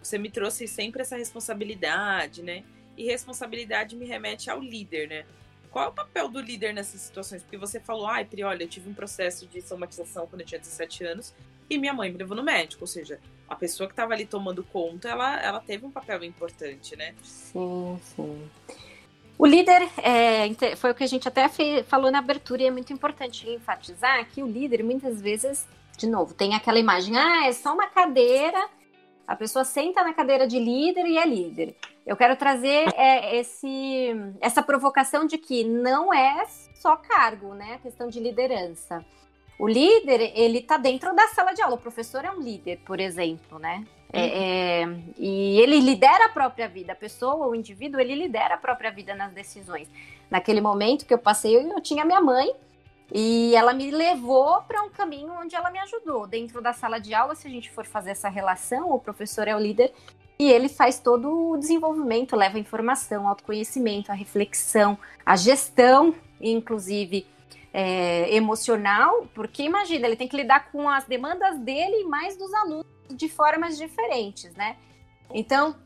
Você 0.00 0.18
me 0.18 0.30
trouxe 0.30 0.66
sempre 0.66 1.02
essa 1.02 1.16
responsabilidade, 1.16 2.42
né? 2.42 2.64
E 2.96 3.04
responsabilidade 3.04 3.94
me 3.94 4.06
remete 4.06 4.50
ao 4.50 4.60
líder, 4.60 5.08
né? 5.08 5.24
Qual 5.70 5.84
é 5.84 5.88
o 5.88 5.92
papel 5.92 6.28
do 6.28 6.40
líder 6.40 6.74
nessas 6.74 7.00
situações? 7.00 7.42
Porque 7.42 7.56
você 7.56 7.78
falou, 7.78 8.06
ai, 8.06 8.24
Pri, 8.24 8.42
olha, 8.42 8.64
eu 8.64 8.68
tive 8.68 8.90
um 8.90 8.94
processo 8.94 9.46
de 9.46 9.62
somatização 9.62 10.26
quando 10.26 10.40
eu 10.40 10.46
tinha 10.46 10.58
17 10.58 11.04
anos 11.04 11.32
e 11.68 11.78
minha 11.78 11.94
mãe 11.94 12.10
me 12.10 12.18
levou 12.18 12.36
no 12.36 12.42
médico. 12.42 12.82
Ou 12.82 12.88
seja, 12.88 13.20
a 13.50 13.56
pessoa 13.56 13.88
que 13.88 13.92
estava 13.92 14.14
ali 14.14 14.24
tomando 14.24 14.62
conta, 14.62 15.08
ela, 15.08 15.40
ela 15.40 15.60
teve 15.60 15.84
um 15.84 15.90
papel 15.90 16.22
importante, 16.22 16.94
né? 16.94 17.14
Sim, 17.20 17.98
sim. 18.00 18.48
O 19.36 19.44
líder, 19.44 19.88
é, 19.98 20.76
foi 20.76 20.92
o 20.92 20.94
que 20.94 21.02
a 21.02 21.06
gente 21.06 21.26
até 21.26 21.48
falou 21.82 22.12
na 22.12 22.20
abertura, 22.20 22.62
e 22.62 22.66
é 22.66 22.70
muito 22.70 22.92
importante 22.92 23.50
enfatizar 23.50 24.24
que 24.26 24.40
o 24.40 24.46
líder, 24.46 24.84
muitas 24.84 25.20
vezes, 25.20 25.66
de 25.98 26.06
novo, 26.06 26.32
tem 26.32 26.54
aquela 26.54 26.78
imagem, 26.78 27.18
ah, 27.18 27.46
é 27.46 27.52
só 27.52 27.74
uma 27.74 27.88
cadeira, 27.88 28.68
a 29.26 29.34
pessoa 29.34 29.64
senta 29.64 30.04
na 30.04 30.14
cadeira 30.14 30.46
de 30.46 30.58
líder 30.58 31.06
e 31.06 31.18
é 31.18 31.26
líder. 31.26 31.74
Eu 32.06 32.16
quero 32.16 32.36
trazer 32.36 32.88
é, 32.94 33.36
esse, 33.36 34.14
essa 34.40 34.62
provocação 34.62 35.26
de 35.26 35.38
que 35.38 35.64
não 35.64 36.14
é 36.14 36.44
só 36.74 36.96
cargo, 36.96 37.54
né, 37.54 37.74
a 37.74 37.78
questão 37.78 38.08
de 38.08 38.20
liderança. 38.20 39.04
O 39.60 39.68
líder, 39.68 40.32
ele 40.34 40.62
tá 40.62 40.78
dentro 40.78 41.14
da 41.14 41.28
sala 41.28 41.52
de 41.52 41.60
aula. 41.60 41.74
O 41.74 41.78
professor 41.78 42.24
é 42.24 42.30
um 42.30 42.40
líder, 42.40 42.78
por 42.78 42.98
exemplo, 42.98 43.58
né? 43.58 43.84
É, 44.10 44.84
uhum. 44.86 44.94
é, 44.94 45.00
e 45.18 45.60
ele 45.60 45.78
lidera 45.80 46.24
a 46.24 46.28
própria 46.30 46.66
vida. 46.66 46.92
A 46.92 46.96
pessoa, 46.96 47.46
o 47.46 47.54
indivíduo, 47.54 48.00
ele 48.00 48.14
lidera 48.14 48.54
a 48.54 48.56
própria 48.56 48.90
vida 48.90 49.14
nas 49.14 49.32
decisões. 49.32 49.86
Naquele 50.30 50.62
momento 50.62 51.04
que 51.04 51.12
eu 51.12 51.18
passei, 51.18 51.54
eu, 51.54 51.60
eu 51.60 51.80
tinha 51.82 52.06
minha 52.06 52.22
mãe 52.22 52.50
e 53.12 53.54
ela 53.54 53.74
me 53.74 53.90
levou 53.90 54.62
para 54.62 54.82
um 54.82 54.88
caminho 54.88 55.30
onde 55.38 55.54
ela 55.54 55.70
me 55.70 55.78
ajudou. 55.80 56.26
Dentro 56.26 56.62
da 56.62 56.72
sala 56.72 56.98
de 56.98 57.12
aula, 57.12 57.34
se 57.34 57.46
a 57.46 57.50
gente 57.50 57.70
for 57.70 57.84
fazer 57.84 58.12
essa 58.12 58.30
relação, 58.30 58.90
o 58.90 58.98
professor 58.98 59.46
é 59.46 59.54
o 59.54 59.58
líder 59.58 59.92
e 60.38 60.50
ele 60.50 60.70
faz 60.70 60.98
todo 60.98 61.50
o 61.50 61.58
desenvolvimento, 61.58 62.34
leva 62.34 62.56
a 62.56 62.60
informação, 62.60 63.28
autoconhecimento, 63.28 64.10
a 64.10 64.14
reflexão, 64.14 64.96
a 65.26 65.36
gestão, 65.36 66.14
inclusive 66.40 67.26
é, 67.72 68.34
emocional, 68.34 69.26
porque 69.34 69.62
imagina, 69.62 70.06
ele 70.06 70.16
tem 70.16 70.28
que 70.28 70.36
lidar 70.36 70.70
com 70.70 70.88
as 70.88 71.04
demandas 71.04 71.58
dele 71.58 72.02
e 72.02 72.04
mais 72.04 72.36
dos 72.36 72.52
alunos 72.54 72.86
de 73.08 73.28
formas 73.28 73.78
diferentes, 73.78 74.52
né? 74.54 74.76
Então, 75.32 75.76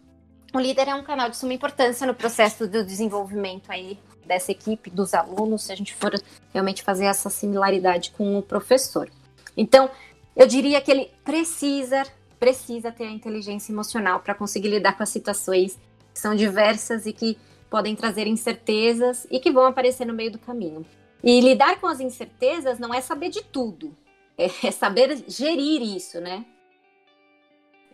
o 0.54 0.58
líder 0.58 0.88
é 0.88 0.94
um 0.94 1.02
canal 1.02 1.28
de 1.28 1.36
suma 1.36 1.52
importância 1.52 2.06
no 2.06 2.14
processo 2.14 2.66
do 2.66 2.84
desenvolvimento 2.84 3.70
aí 3.70 3.98
dessa 4.24 4.52
equipe, 4.52 4.88
dos 4.88 5.12
alunos, 5.12 5.64
se 5.64 5.72
a 5.72 5.76
gente 5.76 5.94
for 5.94 6.12
realmente 6.52 6.82
fazer 6.82 7.04
essa 7.04 7.28
similaridade 7.28 8.12
com 8.12 8.38
o 8.38 8.42
professor. 8.42 9.10
Então, 9.56 9.90
eu 10.34 10.46
diria 10.46 10.80
que 10.80 10.90
ele 10.90 11.10
precisa, 11.24 12.02
precisa 12.40 12.90
ter 12.90 13.04
a 13.04 13.10
inteligência 13.10 13.72
emocional 13.72 14.20
para 14.20 14.34
conseguir 14.34 14.68
lidar 14.68 14.96
com 14.96 15.02
as 15.02 15.10
situações 15.10 15.78
que 16.12 16.18
são 16.18 16.34
diversas 16.34 17.04
e 17.06 17.12
que 17.12 17.36
podem 17.68 17.94
trazer 17.94 18.26
incertezas 18.26 19.26
e 19.30 19.40
que 19.40 19.50
vão 19.50 19.66
aparecer 19.66 20.06
no 20.06 20.14
meio 20.14 20.30
do 20.30 20.38
caminho. 20.38 20.86
E 21.24 21.40
lidar 21.40 21.80
com 21.80 21.86
as 21.86 22.00
incertezas 22.00 22.78
não 22.78 22.92
é 22.92 23.00
saber 23.00 23.30
de 23.30 23.42
tudo, 23.42 23.96
é, 24.36 24.44
é 24.66 24.70
saber 24.70 25.24
gerir 25.26 25.80
isso, 25.80 26.20
né? 26.20 26.44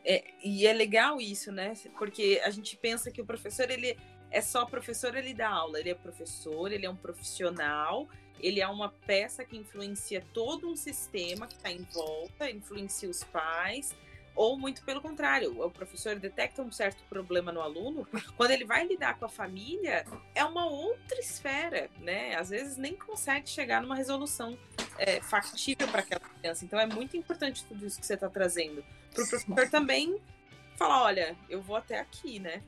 É, 0.04 0.24
e 0.42 0.66
é 0.66 0.72
legal 0.72 1.20
isso, 1.20 1.52
né? 1.52 1.74
Porque 1.96 2.40
a 2.44 2.50
gente 2.50 2.76
pensa 2.76 3.10
que 3.10 3.22
o 3.22 3.24
professor 3.24 3.70
ele 3.70 3.96
é 4.30 4.40
só 4.40 4.64
professor, 4.64 5.16
ele 5.16 5.32
dá 5.32 5.48
aula. 5.48 5.78
Ele 5.78 5.90
é 5.90 5.94
professor, 5.94 6.72
ele 6.72 6.86
é 6.86 6.90
um 6.90 6.96
profissional, 6.96 8.08
ele 8.40 8.60
é 8.60 8.66
uma 8.66 8.88
peça 9.06 9.44
que 9.44 9.56
influencia 9.56 10.24
todo 10.32 10.68
um 10.68 10.76
sistema 10.76 11.46
que 11.46 11.54
está 11.54 11.70
em 11.70 11.86
volta, 11.92 12.50
influencia 12.50 13.08
os 13.08 13.22
pais, 13.22 13.94
ou 14.40 14.58
muito 14.58 14.82
pelo 14.84 15.02
contrário, 15.02 15.62
o 15.62 15.70
professor 15.70 16.18
detecta 16.18 16.62
um 16.62 16.72
certo 16.72 17.04
problema 17.10 17.52
no 17.52 17.60
aluno, 17.60 18.08
quando 18.38 18.52
ele 18.52 18.64
vai 18.64 18.86
lidar 18.86 19.18
com 19.18 19.26
a 19.26 19.28
família, 19.28 20.06
é 20.34 20.42
uma 20.42 20.64
outra 20.64 21.20
esfera, 21.20 21.90
né? 21.98 22.34
Às 22.36 22.48
vezes 22.48 22.78
nem 22.78 22.96
consegue 22.96 23.46
chegar 23.50 23.82
numa 23.82 23.94
resolução 23.94 24.58
é, 24.96 25.20
factível 25.20 25.86
para 25.88 26.00
aquela 26.00 26.22
criança. 26.22 26.64
Então 26.64 26.80
é 26.80 26.86
muito 26.86 27.18
importante 27.18 27.66
tudo 27.66 27.84
isso 27.84 28.00
que 28.00 28.06
você 28.06 28.14
está 28.14 28.30
trazendo. 28.30 28.82
Para 29.12 29.24
o 29.24 29.28
professor 29.28 29.68
também 29.68 30.18
falar, 30.74 31.02
olha, 31.02 31.36
eu 31.46 31.60
vou 31.60 31.76
até 31.76 32.00
aqui, 32.00 32.38
né? 32.38 32.62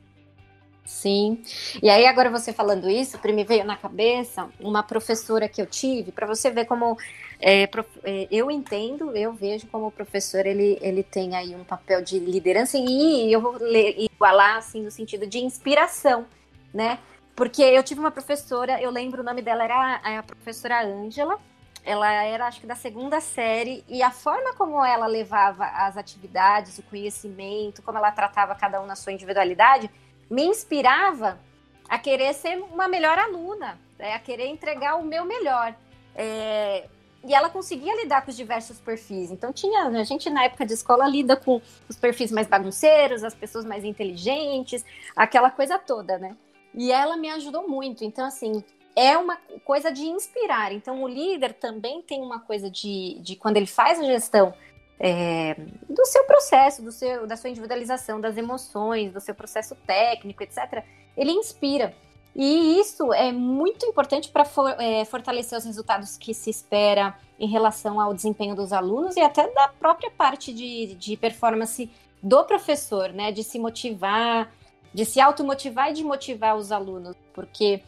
Sim. 0.85 1.41
E 1.81 1.89
aí, 1.89 2.05
agora 2.05 2.29
você 2.29 2.51
falando 2.51 2.89
isso, 2.89 3.17
me 3.23 3.43
veio 3.43 3.63
na 3.63 3.77
cabeça 3.77 4.49
uma 4.59 4.83
professora 4.83 5.47
que 5.47 5.61
eu 5.61 5.65
tive, 5.65 6.11
para 6.11 6.27
você 6.27 6.51
ver 6.51 6.65
como 6.65 6.97
é, 7.39 7.63
é, 8.03 8.27
eu 8.29 8.51
entendo, 8.51 9.15
eu 9.15 9.33
vejo 9.33 9.67
como 9.67 9.87
o 9.87 9.91
professor 9.91 10.45
ele, 10.45 10.77
ele 10.81 11.03
tem 11.03 11.35
aí 11.35 11.55
um 11.55 11.63
papel 11.63 12.01
de 12.01 12.19
liderança 12.19 12.77
e 12.77 13.31
eu 13.31 13.41
vou 13.41 13.57
igualar 13.67 14.57
assim 14.57 14.81
no 14.81 14.91
sentido 14.91 15.25
de 15.25 15.39
inspiração, 15.39 16.25
né? 16.73 16.99
Porque 17.35 17.61
eu 17.61 17.81
tive 17.81 17.99
uma 17.99 18.11
professora, 18.11 18.81
eu 18.81 18.91
lembro 18.91 19.21
o 19.21 19.25
nome 19.25 19.41
dela 19.41 19.63
era 19.63 19.95
a 20.19 20.23
professora 20.23 20.85
Ângela, 20.85 21.39
ela 21.83 22.11
era 22.11 22.47
acho 22.47 22.61
que 22.61 22.67
da 22.67 22.75
segunda 22.75 23.19
série 23.19 23.83
e 23.89 24.01
a 24.01 24.11
forma 24.11 24.53
como 24.53 24.83
ela 24.83 25.05
levava 25.05 25.65
as 25.65 25.97
atividades, 25.97 26.77
o 26.77 26.83
conhecimento, 26.83 27.81
como 27.81 27.97
ela 27.97 28.11
tratava 28.11 28.55
cada 28.55 28.81
um 28.81 28.85
na 28.85 28.95
sua 28.95 29.11
individualidade, 29.11 29.89
me 30.33 30.45
inspirava 30.45 31.39
a 31.87 31.99
querer 31.99 32.33
ser 32.33 32.57
uma 32.57 32.87
melhor 32.87 33.19
aluna, 33.19 33.79
né? 33.99 34.15
a 34.15 34.19
querer 34.19 34.47
entregar 34.47 34.95
o 34.95 35.03
meu 35.03 35.25
melhor. 35.25 35.75
É, 36.15 36.87
e 37.23 37.35
ela 37.35 37.49
conseguia 37.49 37.95
lidar 38.01 38.23
com 38.23 38.31
os 38.31 38.35
diversos 38.35 38.79
perfis. 38.79 39.29
Então 39.29 39.53
tinha, 39.53 39.85
a 39.85 40.03
gente 40.03 40.31
na 40.31 40.43
época 40.45 40.65
de 40.65 40.73
escola 40.73 41.07
lida 41.07 41.35
com 41.35 41.61
os 41.87 41.95
perfis 41.95 42.31
mais 42.31 42.47
bagunceiros, 42.47 43.23
as 43.23 43.35
pessoas 43.35 43.63
mais 43.63 43.83
inteligentes, 43.83 44.83
aquela 45.15 45.51
coisa 45.51 45.77
toda, 45.77 46.17
né? 46.17 46.35
E 46.73 46.91
ela 46.91 47.15
me 47.15 47.29
ajudou 47.29 47.69
muito. 47.69 48.03
Então 48.03 48.25
assim, 48.25 48.63
é 48.95 49.15
uma 49.15 49.37
coisa 49.63 49.91
de 49.91 50.01
inspirar. 50.01 50.73
Então 50.73 51.03
o 51.03 51.07
líder 51.07 51.53
também 51.53 52.01
tem 52.01 52.23
uma 52.23 52.39
coisa 52.39 52.71
de, 52.71 53.19
de 53.19 53.35
quando 53.35 53.57
ele 53.57 53.67
faz 53.67 53.99
a 53.99 54.03
gestão 54.03 54.51
é, 54.99 55.55
do 55.89 56.05
seu 56.05 56.23
processo, 56.25 56.81
do 56.81 56.91
seu, 56.91 57.27
da 57.27 57.35
sua 57.35 57.49
individualização, 57.49 58.21
das 58.21 58.37
emoções, 58.37 59.11
do 59.11 59.19
seu 59.19 59.35
processo 59.35 59.75
técnico, 59.85 60.43
etc., 60.43 60.83
ele 61.15 61.31
inspira. 61.31 61.93
E 62.35 62.79
isso 62.79 63.13
é 63.13 63.31
muito 63.31 63.85
importante 63.85 64.29
para 64.29 64.43
for, 64.43 64.69
é, 64.79 65.05
fortalecer 65.05 65.57
os 65.57 65.65
resultados 65.65 66.17
que 66.17 66.33
se 66.33 66.49
espera 66.49 67.15
em 67.39 67.47
relação 67.47 67.99
ao 67.99 68.13
desempenho 68.13 68.55
dos 68.55 68.73
alunos 68.73 69.15
e 69.15 69.21
até 69.21 69.47
da 69.51 69.67
própria 69.67 70.09
parte 70.09 70.51
de, 70.51 70.95
de 70.95 71.15
performance 71.15 71.91
do 72.21 72.43
professor, 72.45 73.09
né? 73.09 73.31
De 73.31 73.43
se 73.43 73.59
motivar, 73.59 74.51
de 74.93 75.05
se 75.05 75.21
automotivar 75.21 75.91
e 75.91 75.93
de 75.93 76.03
motivar 76.03 76.55
os 76.55 76.71
alunos, 76.71 77.15
porque 77.33 77.83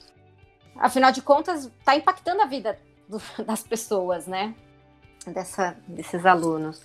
afinal 0.76 1.12
de 1.12 1.22
contas 1.22 1.65
está 1.65 1.96
impactando 1.96 2.41
a 2.41 2.46
vida 2.46 2.80
do, 3.08 3.20
das 3.44 3.63
pessoas, 3.63 4.28
né? 4.28 4.54
Dessa, 5.32 5.78
desses 5.88 6.26
alunos. 6.26 6.82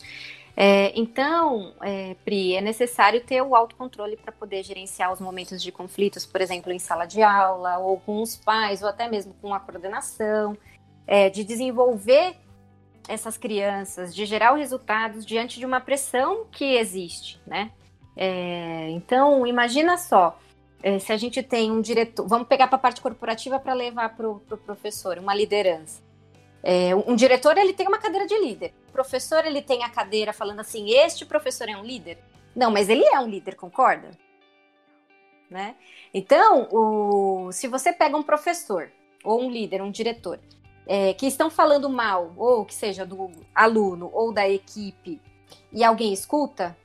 É, 0.57 0.93
então, 0.99 1.73
é, 1.81 2.15
Pri, 2.25 2.55
é 2.55 2.61
necessário 2.61 3.23
ter 3.23 3.41
o 3.41 3.55
autocontrole 3.55 4.17
para 4.17 4.33
poder 4.33 4.63
gerenciar 4.63 5.13
os 5.13 5.21
momentos 5.21 5.63
de 5.63 5.73
conflitos, 5.73 6.27
por 6.27 6.41
exemplo, 6.41 6.73
em 6.73 6.79
sala 6.79 7.07
de 7.07 7.23
aula, 7.23 7.79
ou 7.79 7.99
com 8.01 8.21
os 8.21 8.37
pais, 8.37 8.83
ou 8.83 8.89
até 8.89 9.09
mesmo 9.09 9.35
com 9.41 9.55
a 9.55 9.61
coordenação, 9.61 10.57
é, 11.07 11.31
de 11.31 11.45
desenvolver 11.45 12.37
essas 13.09 13.37
crianças, 13.37 14.15
de 14.15 14.27
gerar 14.27 14.55
resultados 14.55 15.25
diante 15.25 15.59
de 15.59 15.67
uma 15.67 15.81
pressão 15.81 16.47
que 16.51 16.77
existe, 16.77 17.41
né? 17.47 17.71
É, 18.17 18.91
então, 18.91 19.47
imagina 19.47 19.97
só, 19.97 20.39
é, 20.83 20.99
se 20.99 21.13
a 21.13 21.17
gente 21.17 21.43
tem 21.43 21.71
um 21.71 21.81
diretor, 21.81 22.27
vamos 22.27 22.49
pegar 22.49 22.67
para 22.67 22.77
a 22.77 22.81
parte 22.81 23.01
corporativa 23.01 23.59
para 23.59 23.73
levar 23.73 24.15
para 24.15 24.29
o 24.29 24.41
pro 24.41 24.59
professor, 24.59 25.19
uma 25.19 25.35
liderança. 25.35 26.03
É, 26.63 26.95
um 26.95 27.17
diretor 27.17 27.57
ele 27.57 27.73
tem 27.73 27.89
uma 27.89 27.99
cadeira 27.99 28.27
de 28.27 28.39
líder. 28.39 28.75
O 28.89 28.93
professor 28.93 29.47
ele 29.47 29.63
tem 29.63 29.83
a 29.83 29.89
cadeira 29.89 30.33
falando 30.33 30.61
assim: 30.61 30.91
este 30.91 31.25
professor 31.25 31.69
é 31.69 31.77
um 31.77 31.85
líder. 31.85 32.19
Não, 32.55 32.71
mas 32.71 32.89
ele 32.89 33.05
é 33.05 33.19
um 33.19 33.29
líder, 33.29 33.55
concorda? 33.55 34.11
Né? 35.49 35.75
Então, 36.13 36.69
o, 36.71 37.51
se 37.53 37.67
você 37.67 37.93
pega 37.93 38.17
um 38.17 38.23
professor 38.23 38.91
ou 39.25 39.43
um 39.43 39.51
líder, 39.51 39.83
um 39.83 39.91
diretor, 39.91 40.39
é, 40.87 41.13
que 41.15 41.27
estão 41.27 41.51
falando 41.51 41.89
mal, 41.89 42.33
ou 42.37 42.65
que 42.65 42.75
seja 42.75 43.05
do 43.05 43.31
aluno 43.55 44.11
ou 44.13 44.33
da 44.33 44.49
equipe, 44.49 45.21
e 45.73 45.85
alguém 45.85 46.13
escuta, 46.13 46.77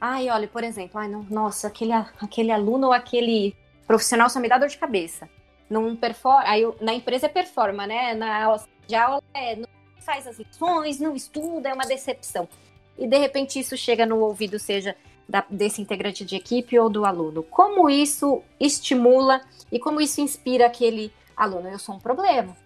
ai, 0.00 0.28
olha, 0.30 0.48
por 0.48 0.64
exemplo, 0.64 0.98
ai, 1.00 1.08
não, 1.08 1.22
nossa, 1.24 1.68
aquele, 1.68 1.92
aquele 1.92 2.50
aluno 2.50 2.88
ou 2.88 2.92
aquele 2.92 3.54
profissional 3.86 4.28
só 4.28 4.40
me 4.40 4.48
dá 4.48 4.58
dor 4.58 4.68
de 4.68 4.78
cabeça. 4.78 5.28
Não 5.68 5.96
performa, 5.96 6.44
aí 6.48 6.62
na 6.80 6.94
empresa 6.94 7.26
é 7.26 7.28
performa, 7.28 7.86
né? 7.86 8.14
Na 8.14 8.60
aula 8.94 9.22
é, 9.34 9.56
não 9.56 9.68
faz 10.00 10.26
as 10.26 10.38
lições, 10.38 11.00
não 11.00 11.16
estuda, 11.16 11.68
é 11.68 11.74
uma 11.74 11.86
decepção. 11.86 12.48
E 12.96 13.06
de 13.06 13.18
repente 13.18 13.58
isso 13.58 13.76
chega 13.76 14.06
no 14.06 14.18
ouvido, 14.20 14.58
seja 14.58 14.96
da, 15.28 15.44
desse 15.50 15.82
integrante 15.82 16.24
de 16.24 16.36
equipe 16.36 16.78
ou 16.78 16.88
do 16.88 17.04
aluno. 17.04 17.42
Como 17.42 17.90
isso 17.90 18.42
estimula 18.60 19.40
e 19.70 19.78
como 19.78 20.00
isso 20.00 20.20
inspira 20.20 20.66
aquele 20.66 21.12
aluno? 21.36 21.68
Eu 21.68 21.78
sou 21.78 21.96
um 21.96 21.98
problema. 21.98 22.56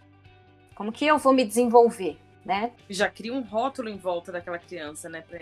Como 0.75 0.93
que 0.93 1.07
eu 1.07 1.19
vou 1.19 1.33
me 1.33 1.45
desenvolver, 1.45 2.19
né? 2.45 2.73
Já 2.89 3.09
cria 3.09 3.33
um 3.33 3.43
rótulo 3.43 3.89
em 3.89 3.97
volta 3.97 4.31
daquela 4.31 4.59
criança, 4.59 5.09
né? 5.09 5.23
Pra 5.23 5.41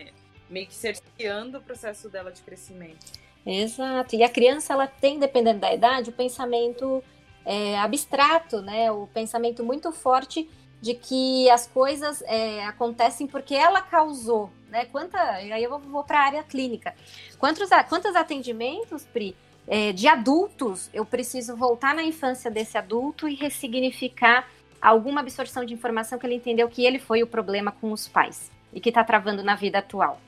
meio 0.48 0.66
que 0.66 0.74
cerceando 0.74 1.58
o 1.58 1.60
processo 1.60 2.08
dela 2.08 2.32
de 2.32 2.40
crescimento. 2.42 3.06
Exato. 3.44 4.16
E 4.16 4.22
a 4.22 4.28
criança, 4.28 4.72
ela 4.72 4.86
tem, 4.86 5.18
dependendo 5.18 5.60
da 5.60 5.72
idade, 5.72 6.10
o 6.10 6.12
pensamento 6.12 7.02
é, 7.44 7.78
abstrato, 7.78 8.60
né? 8.62 8.90
O 8.90 9.06
pensamento 9.06 9.62
muito 9.64 9.92
forte 9.92 10.48
de 10.80 10.94
que 10.94 11.50
as 11.50 11.66
coisas 11.66 12.22
é, 12.26 12.64
acontecem 12.64 13.26
porque 13.26 13.54
ela 13.54 13.82
causou, 13.82 14.50
né? 14.68 14.84
Quanta, 14.86 15.20
aí 15.20 15.62
eu 15.62 15.70
vou, 15.70 15.80
vou 15.80 16.04
para 16.04 16.20
a 16.20 16.24
área 16.24 16.42
clínica. 16.42 16.94
Quantos, 17.38 17.68
quantos 17.88 18.14
atendimentos, 18.14 19.04
Pri, 19.04 19.34
é, 19.66 19.92
de 19.92 20.06
adultos 20.06 20.88
eu 20.94 21.04
preciso 21.04 21.56
voltar 21.56 21.94
na 21.94 22.02
infância 22.02 22.50
desse 22.50 22.78
adulto 22.78 23.28
e 23.28 23.34
ressignificar 23.34 24.48
alguma 24.80 25.20
absorção 25.20 25.64
de 25.64 25.74
informação 25.74 26.18
que 26.18 26.26
ele 26.26 26.36
entendeu 26.36 26.68
que 26.68 26.84
ele 26.84 26.98
foi 26.98 27.22
o 27.22 27.26
problema 27.26 27.72
com 27.72 27.92
os 27.92 28.06
pais 28.06 28.50
e 28.72 28.80
que 28.80 28.88
está 28.90 29.02
travando 29.02 29.42
na 29.42 29.56
vida 29.56 29.78
atual. 29.78 30.20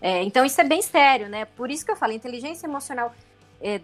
É, 0.00 0.22
então 0.22 0.44
isso 0.44 0.60
é 0.60 0.64
bem 0.64 0.80
sério, 0.82 1.28
né? 1.28 1.44
Por 1.44 1.70
isso 1.70 1.84
que 1.84 1.90
eu 1.90 1.96
falo, 1.96 2.12
inteligência 2.12 2.66
emocional 2.66 3.12
é, 3.60 3.80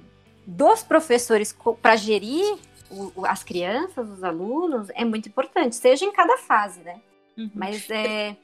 dos 0.47 0.83
professores 0.83 1.55
para 1.83 1.97
gerir 1.97 2.57
o, 2.91 3.27
as 3.27 3.43
crianças, 3.43 4.09
os 4.09 4.23
alunos, 4.23 4.89
é 4.95 5.05
muito 5.05 5.29
importante, 5.29 5.77
seja 5.77 6.05
em 6.05 6.13
cada 6.13 6.39
fase, 6.39 6.81
né? 6.81 7.01
Uhum. 7.37 7.51
Mas 7.55 7.89
é. 7.91 8.37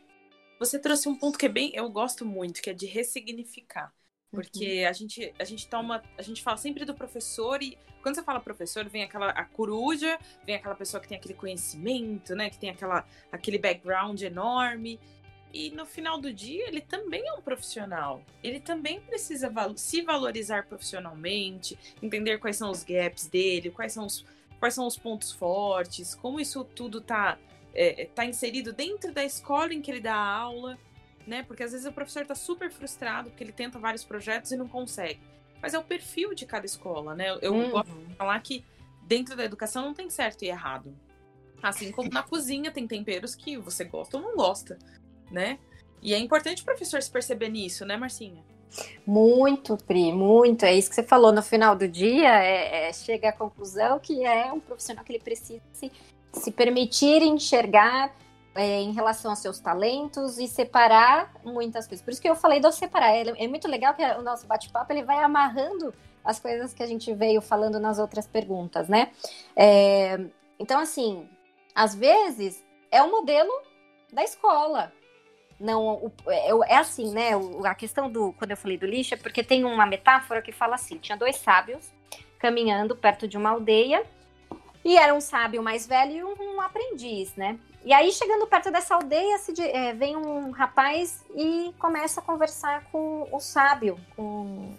Você 0.59 0.78
trouxe 0.78 1.09
um 1.09 1.14
ponto 1.16 1.38
que 1.38 1.46
é 1.46 1.48
bem, 1.48 1.72
eu 1.74 1.88
gosto 1.90 2.24
muito, 2.24 2.62
que 2.62 2.70
é 2.70 2.72
de 2.72 2.87
ressignificar. 2.87 3.92
Porque 4.31 4.83
uhum. 4.83 4.88
a, 4.88 4.92
gente, 4.92 5.35
a 5.38 5.44
gente 5.44 5.68
toma, 5.68 6.02
a 6.16 6.22
gente 6.22 6.42
fala 6.42 6.57
sempre 6.57 6.85
do 6.85 6.94
professor 6.94 7.62
e 7.62 7.76
quando 8.02 8.14
você 8.14 8.22
fala 8.22 8.40
professor, 8.40 8.88
vem 8.88 9.02
aquela 9.02 9.31
a 9.31 9.44
coruja, 9.44 10.18
vem 10.44 10.57
aquela 10.57 10.74
pessoa 10.74 11.00
que 11.00 11.09
tem 11.09 11.16
aquele 11.16 11.35
conhecimento, 11.35 12.35
né, 12.35 12.50
que 12.50 12.59
tem 12.59 12.70
aquela, 12.70 13.05
aquele 13.31 13.59
background 13.59 14.20
enorme. 14.22 14.98
E 15.52 15.70
no 15.70 15.84
final 15.84 16.18
do 16.18 16.32
dia, 16.32 16.66
ele 16.66 16.80
também 16.80 17.26
é 17.28 17.32
um 17.34 17.42
profissional. 17.42 18.22
Ele 18.42 18.58
também 18.58 19.00
precisa 19.00 19.50
val 19.50 19.76
se 19.76 20.00
valorizar 20.00 20.66
profissionalmente, 20.66 21.78
entender 22.02 22.38
quais 22.38 22.56
são 22.56 22.70
os 22.70 22.82
gaps 22.82 23.26
dele, 23.26 23.70
quais 23.70 23.92
são 23.92 24.06
os, 24.06 24.24
quais 24.58 24.74
são 24.74 24.86
os 24.86 24.96
pontos 24.96 25.30
fortes, 25.30 26.14
como 26.14 26.40
isso 26.40 26.64
tudo 26.64 26.98
está 26.98 27.38
é, 27.74 28.06
tá 28.14 28.24
inserido 28.24 28.72
dentro 28.72 29.12
da 29.12 29.24
escola 29.24 29.74
em 29.74 29.82
que 29.82 29.90
ele 29.90 30.00
dá 30.00 30.14
aula, 30.14 30.78
né? 31.26 31.42
Porque 31.42 31.62
às 31.62 31.72
vezes 31.72 31.86
o 31.86 31.92
professor 31.92 32.22
está 32.22 32.34
super 32.34 32.70
frustrado 32.70 33.28
porque 33.28 33.44
ele 33.44 33.52
tenta 33.52 33.78
vários 33.78 34.04
projetos 34.04 34.52
e 34.52 34.56
não 34.56 34.68
consegue. 34.68 35.20
Mas 35.60 35.74
é 35.74 35.78
o 35.78 35.84
perfil 35.84 36.34
de 36.34 36.46
cada 36.46 36.64
escola, 36.64 37.14
né? 37.14 37.36
Eu 37.42 37.52
uhum. 37.52 37.70
gosto 37.70 37.92
de 37.92 38.14
falar 38.14 38.40
que 38.40 38.64
dentro 39.06 39.36
da 39.36 39.44
educação 39.44 39.84
não 39.84 39.94
tem 39.94 40.08
certo 40.08 40.42
e 40.42 40.48
errado. 40.48 40.96
Assim 41.62 41.92
como 41.92 42.10
na 42.10 42.22
cozinha 42.22 42.72
tem 42.72 42.88
temperos 42.88 43.34
que 43.34 43.56
você 43.56 43.84
gosta 43.84 44.16
ou 44.16 44.22
não 44.22 44.34
gosta 44.34 44.78
né? 45.32 45.58
E 46.00 46.14
é 46.14 46.18
importante 46.18 46.62
o 46.62 46.64
professor 46.64 47.00
se 47.02 47.10
perceber 47.10 47.48
nisso, 47.48 47.84
né, 47.84 47.96
Marcinha? 47.96 48.42
Muito, 49.06 49.76
Pri, 49.76 50.12
muito. 50.12 50.64
É 50.64 50.74
isso 50.74 50.88
que 50.88 50.94
você 50.94 51.02
falou 51.02 51.32
no 51.32 51.42
final 51.42 51.76
do 51.76 51.86
dia, 51.86 52.42
é, 52.42 52.88
é, 52.88 52.92
chega 52.92 53.28
à 53.28 53.32
conclusão 53.32 53.98
que 53.98 54.24
é 54.24 54.52
um 54.52 54.60
profissional 54.60 55.04
que 55.04 55.12
ele 55.12 55.22
precisa 55.22 55.62
se, 55.72 55.92
se 56.32 56.50
permitir 56.50 57.22
enxergar 57.22 58.14
é, 58.54 58.80
em 58.80 58.92
relação 58.92 59.30
aos 59.30 59.40
seus 59.40 59.58
talentos 59.58 60.38
e 60.38 60.46
separar 60.48 61.34
muitas 61.44 61.86
coisas. 61.86 62.04
Por 62.04 62.10
isso 62.12 62.20
que 62.20 62.28
eu 62.28 62.34
falei 62.34 62.60
do 62.60 62.70
separar. 62.72 63.14
É, 63.14 63.44
é 63.44 63.48
muito 63.48 63.68
legal 63.68 63.94
que 63.94 64.02
o 64.02 64.22
nosso 64.22 64.46
bate-papo 64.46 64.92
ele 64.92 65.02
vai 65.02 65.22
amarrando 65.22 65.92
as 66.24 66.38
coisas 66.38 66.72
que 66.72 66.82
a 66.82 66.86
gente 66.86 67.12
veio 67.12 67.40
falando 67.40 67.80
nas 67.80 67.98
outras 67.98 68.26
perguntas, 68.26 68.88
né? 68.88 69.10
É, 69.56 70.18
então, 70.58 70.80
assim, 70.80 71.28
às 71.74 71.94
vezes 71.94 72.64
é 72.90 73.02
o 73.02 73.10
modelo 73.10 73.52
da 74.12 74.22
escola. 74.22 74.92
Não, 75.62 75.94
o, 75.94 76.12
é, 76.27 76.75
é, 76.75 76.77
assim, 76.77 77.12
né? 77.12 77.37
O, 77.37 77.64
a 77.64 77.75
questão 77.75 78.11
do 78.11 78.33
quando 78.33 78.51
eu 78.51 78.57
falei 78.57 78.77
do 78.77 78.85
lixo 78.85 79.14
é 79.14 79.16
porque 79.16 79.44
tem 79.44 79.64
uma 79.64 79.87
metáfora 79.87 80.42
que 80.42 80.51
fala 80.51 80.75
assim: 80.75 80.98
tinha 80.98 81.16
dois 81.16 81.37
sábios 81.37 81.88
caminhando 82.40 82.96
perto 82.96 83.29
de 83.29 83.37
uma 83.37 83.51
aldeia 83.51 84.05
e 84.85 84.98
era 84.98 85.14
um 85.14 85.20
sábio 85.20 85.62
mais 85.62 85.87
velho 85.87 86.12
e 86.12 86.25
um, 86.25 86.57
um 86.57 86.61
aprendiz, 86.61 87.37
né? 87.37 87.57
E 87.85 87.92
aí, 87.92 88.11
chegando 88.11 88.44
perto 88.46 88.72
dessa 88.72 88.96
aldeia, 88.96 89.38
se, 89.38 89.55
é, 89.61 89.92
vem 89.92 90.16
um 90.16 90.51
rapaz 90.51 91.25
e 91.35 91.72
começa 91.79 92.20
a 92.20 92.22
conversar 92.22 92.85
com 92.90 93.29
o 93.31 93.38
sábio, 93.38 93.96
com, 94.16 94.75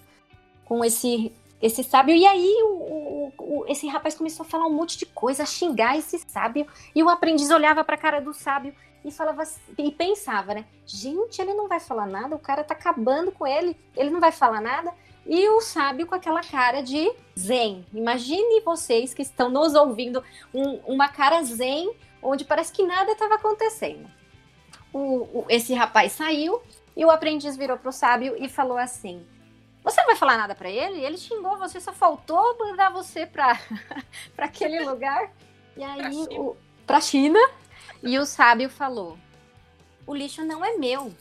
com 0.65 0.83
esse, 0.83 1.33
esse 1.61 1.81
sábio. 1.81 2.13
E 2.13 2.25
aí, 2.25 2.57
o, 2.63 3.31
o, 3.37 3.65
esse 3.69 3.87
rapaz 3.87 4.15
começou 4.15 4.45
a 4.45 4.49
falar 4.49 4.65
um 4.65 4.73
monte 4.73 4.97
de 4.97 5.05
coisa, 5.05 5.43
a 5.43 5.45
xingar 5.45 5.97
esse 5.97 6.19
sábio. 6.19 6.67
E 6.93 7.01
o 7.01 7.09
aprendiz 7.09 7.49
olhava 7.51 7.83
para 7.83 7.95
a 7.95 7.97
cara 7.97 8.19
do 8.21 8.33
sábio 8.33 8.73
e 9.03 9.11
falava 9.11 9.43
e 9.77 9.91
pensava, 9.91 10.53
né? 10.53 10.65
Gente, 10.85 11.41
ele 11.41 11.53
não 11.53 11.67
vai 11.67 11.79
falar 11.79 12.05
nada, 12.05 12.35
o 12.35 12.39
cara 12.39 12.63
tá 12.63 12.73
acabando 12.73 13.31
com 13.31 13.45
ele, 13.45 13.77
ele 13.95 14.09
não 14.09 14.19
vai 14.19 14.31
falar 14.31 14.61
nada. 14.61 14.93
E 15.25 15.47
o 15.49 15.61
sábio 15.61 16.05
com 16.05 16.15
aquela 16.15 16.41
cara 16.41 16.81
de 16.81 17.09
zen. 17.37 17.85
Imagine 17.93 18.61
vocês 18.61 19.13
que 19.13 19.21
estão 19.21 19.49
nos 19.49 19.73
ouvindo, 19.73 20.23
um, 20.53 20.75
uma 20.85 21.07
cara 21.07 21.41
zen 21.43 21.95
onde 22.21 22.43
parece 22.43 22.71
que 22.71 22.83
nada 22.83 23.11
estava 23.11 23.35
acontecendo. 23.35 24.09
O, 24.91 25.39
o, 25.39 25.45
esse 25.49 25.73
rapaz 25.73 26.11
saiu 26.11 26.61
e 26.95 27.03
o 27.03 27.09
aprendiz 27.09 27.57
virou 27.57 27.77
para 27.77 27.89
o 27.89 27.93
sábio 27.93 28.35
e 28.37 28.47
falou 28.47 28.77
assim: 28.77 29.25
Você 29.83 29.99
não 30.01 30.07
vai 30.07 30.15
falar 30.15 30.37
nada 30.37 30.53
para 30.53 30.69
ele? 30.69 31.03
Ele 31.03 31.17
xingou 31.17 31.57
você, 31.57 31.79
só 31.79 31.93
faltou 31.93 32.57
mandar 32.59 32.91
você 32.91 33.25
para 33.25 33.57
aquele 34.37 34.83
lugar. 34.85 35.31
E 35.75 35.83
aí, 35.83 36.01
para 36.85 37.01
China. 37.01 37.39
China. 37.39 37.62
E 38.01 38.17
o 38.19 38.25
sábio 38.25 38.69
falou: 38.69 39.17
O 40.05 40.13
lixo 40.13 40.43
não 40.43 40.63
é 40.63 40.77
meu. 40.77 41.13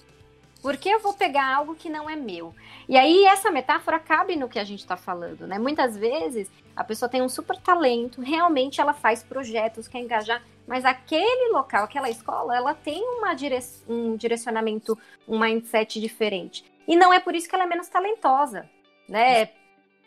Por 0.62 0.77
que 0.77 0.88
eu 0.88 1.01
vou 1.01 1.12
pegar 1.12 1.57
algo 1.57 1.75
que 1.75 1.90
não 1.90 2.09
é 2.09 2.14
meu? 2.14 2.55
E 2.88 2.96
aí 2.96 3.25
essa 3.25 3.51
metáfora 3.51 3.98
cabe 3.98 4.37
no 4.37 4.48
que 4.48 4.61
a 4.61 4.64
gente 4.64 4.79
está 4.79 4.96
falando, 4.96 5.44
né? 5.46 5.59
Muitas 5.59 5.96
vezes 5.96 6.48
a 6.77 6.85
pessoa 6.85 7.09
tem 7.09 7.20
um 7.20 7.29
super 7.29 7.57
talento, 7.57 8.20
realmente 8.20 8.81
ela 8.81 8.92
faz 8.92 9.25
projetos, 9.25 9.88
quer 9.88 9.98
engajar, 9.98 10.42
mas 10.66 10.85
aquele 10.85 11.53
local, 11.53 11.85
aquela 11.85 12.09
escola, 12.09 12.57
ela 12.57 12.75
tem 12.75 13.03
uma 13.03 13.35
dire 13.35 13.59
um 13.88 14.16
direcionamento, 14.16 14.96
um 15.27 15.38
mindset 15.38 16.01
diferente. 16.01 16.64
E 16.87 16.94
não 16.94 17.12
é 17.12 17.18
por 17.18 17.35
isso 17.35 17.48
que 17.48 17.55
ela 17.55 17.64
é 17.64 17.66
menos 17.66 17.88
talentosa, 17.88 18.70
né? 19.09 19.51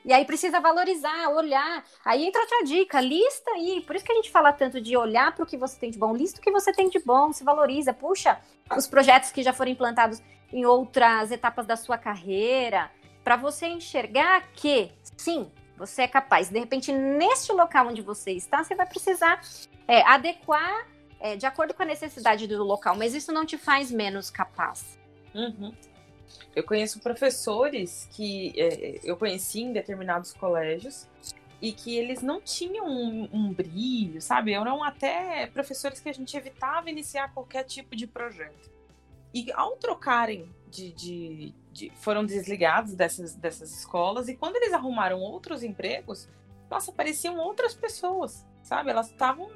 E 0.05 0.13
aí 0.13 0.23
precisa 0.23 0.59
valorizar, 0.59 1.29
olhar. 1.29 1.83
Aí 2.05 2.25
entra 2.25 2.41
outra 2.41 2.63
dica, 2.63 3.01
lista 3.01 3.49
aí. 3.51 3.83
Por 3.85 3.95
isso 3.95 4.05
que 4.05 4.11
a 4.11 4.15
gente 4.15 4.29
fala 4.29 4.53
tanto 4.53 4.79
de 4.79 4.95
olhar 4.95 5.33
para 5.33 5.43
o 5.43 5.47
que 5.47 5.57
você 5.57 5.79
tem 5.79 5.89
de 5.89 5.97
bom, 5.97 6.15
lista 6.15 6.39
o 6.39 6.43
que 6.43 6.51
você 6.51 6.71
tem 6.71 6.87
de 6.89 6.99
bom, 6.99 7.33
se 7.33 7.43
valoriza, 7.43 7.91
puxa 7.91 8.39
os 8.77 8.87
projetos 8.87 9.31
que 9.31 9.41
já 9.41 9.51
foram 9.51 9.71
implantados 9.71 10.21
em 10.53 10.63
outras 10.63 11.31
etapas 11.31 11.65
da 11.65 11.75
sua 11.75 11.97
carreira, 11.97 12.91
para 13.23 13.35
você 13.35 13.67
enxergar 13.67 14.47
que 14.53 14.91
sim, 15.17 15.51
você 15.75 16.03
é 16.03 16.07
capaz. 16.07 16.49
De 16.49 16.59
repente, 16.59 16.91
neste 16.91 17.51
local 17.51 17.87
onde 17.87 18.01
você 18.01 18.31
está, 18.31 18.63
você 18.63 18.75
vai 18.75 18.85
precisar 18.85 19.41
é, 19.87 20.01
adequar 20.03 20.87
é, 21.19 21.35
de 21.35 21.45
acordo 21.45 21.73
com 21.73 21.81
a 21.81 21.85
necessidade 21.85 22.47
do 22.47 22.63
local, 22.63 22.95
mas 22.95 23.15
isso 23.15 23.31
não 23.31 23.45
te 23.45 23.57
faz 23.57 23.91
menos 23.91 24.29
capaz. 24.29 24.99
Uhum. 25.33 25.73
Eu 26.55 26.63
conheço 26.63 26.99
professores 26.99 28.07
que 28.11 28.53
é, 28.59 28.99
eu 29.03 29.17
conheci 29.17 29.61
em 29.61 29.73
determinados 29.73 30.33
colégios 30.33 31.07
e 31.61 31.71
que 31.71 31.95
eles 31.97 32.21
não 32.21 32.41
tinham 32.41 32.87
um, 32.87 33.29
um, 33.31 33.53
brilho, 33.53 34.21
sabe? 34.21 34.53
Eram 34.53 34.83
até 34.83 35.47
professores 35.47 35.99
que 35.99 36.09
a 36.09 36.13
gente 36.13 36.35
evitava 36.35 36.89
iniciar 36.89 37.33
qualquer 37.33 37.63
tipo 37.63 37.95
de 37.95 38.05
projeto. 38.05 38.71
E 39.33 39.51
ao 39.51 39.75
trocarem 39.77 40.49
de, 40.69 40.91
de, 40.91 41.53
de, 41.71 41.91
foram 41.95 42.25
desligados 42.25 42.93
dessas, 42.93 43.35
dessas 43.35 43.71
escolas 43.77 44.27
e 44.27 44.35
quando 44.35 44.57
eles 44.57 44.73
arrumaram 44.73 45.19
outros 45.19 45.63
empregos, 45.63 46.29
nossa, 46.69 46.91
pareciam 46.91 47.37
outras 47.37 47.73
pessoas, 47.73 48.45
sabe? 48.63 48.91
Elas 48.91 49.09
estavam 49.09 49.49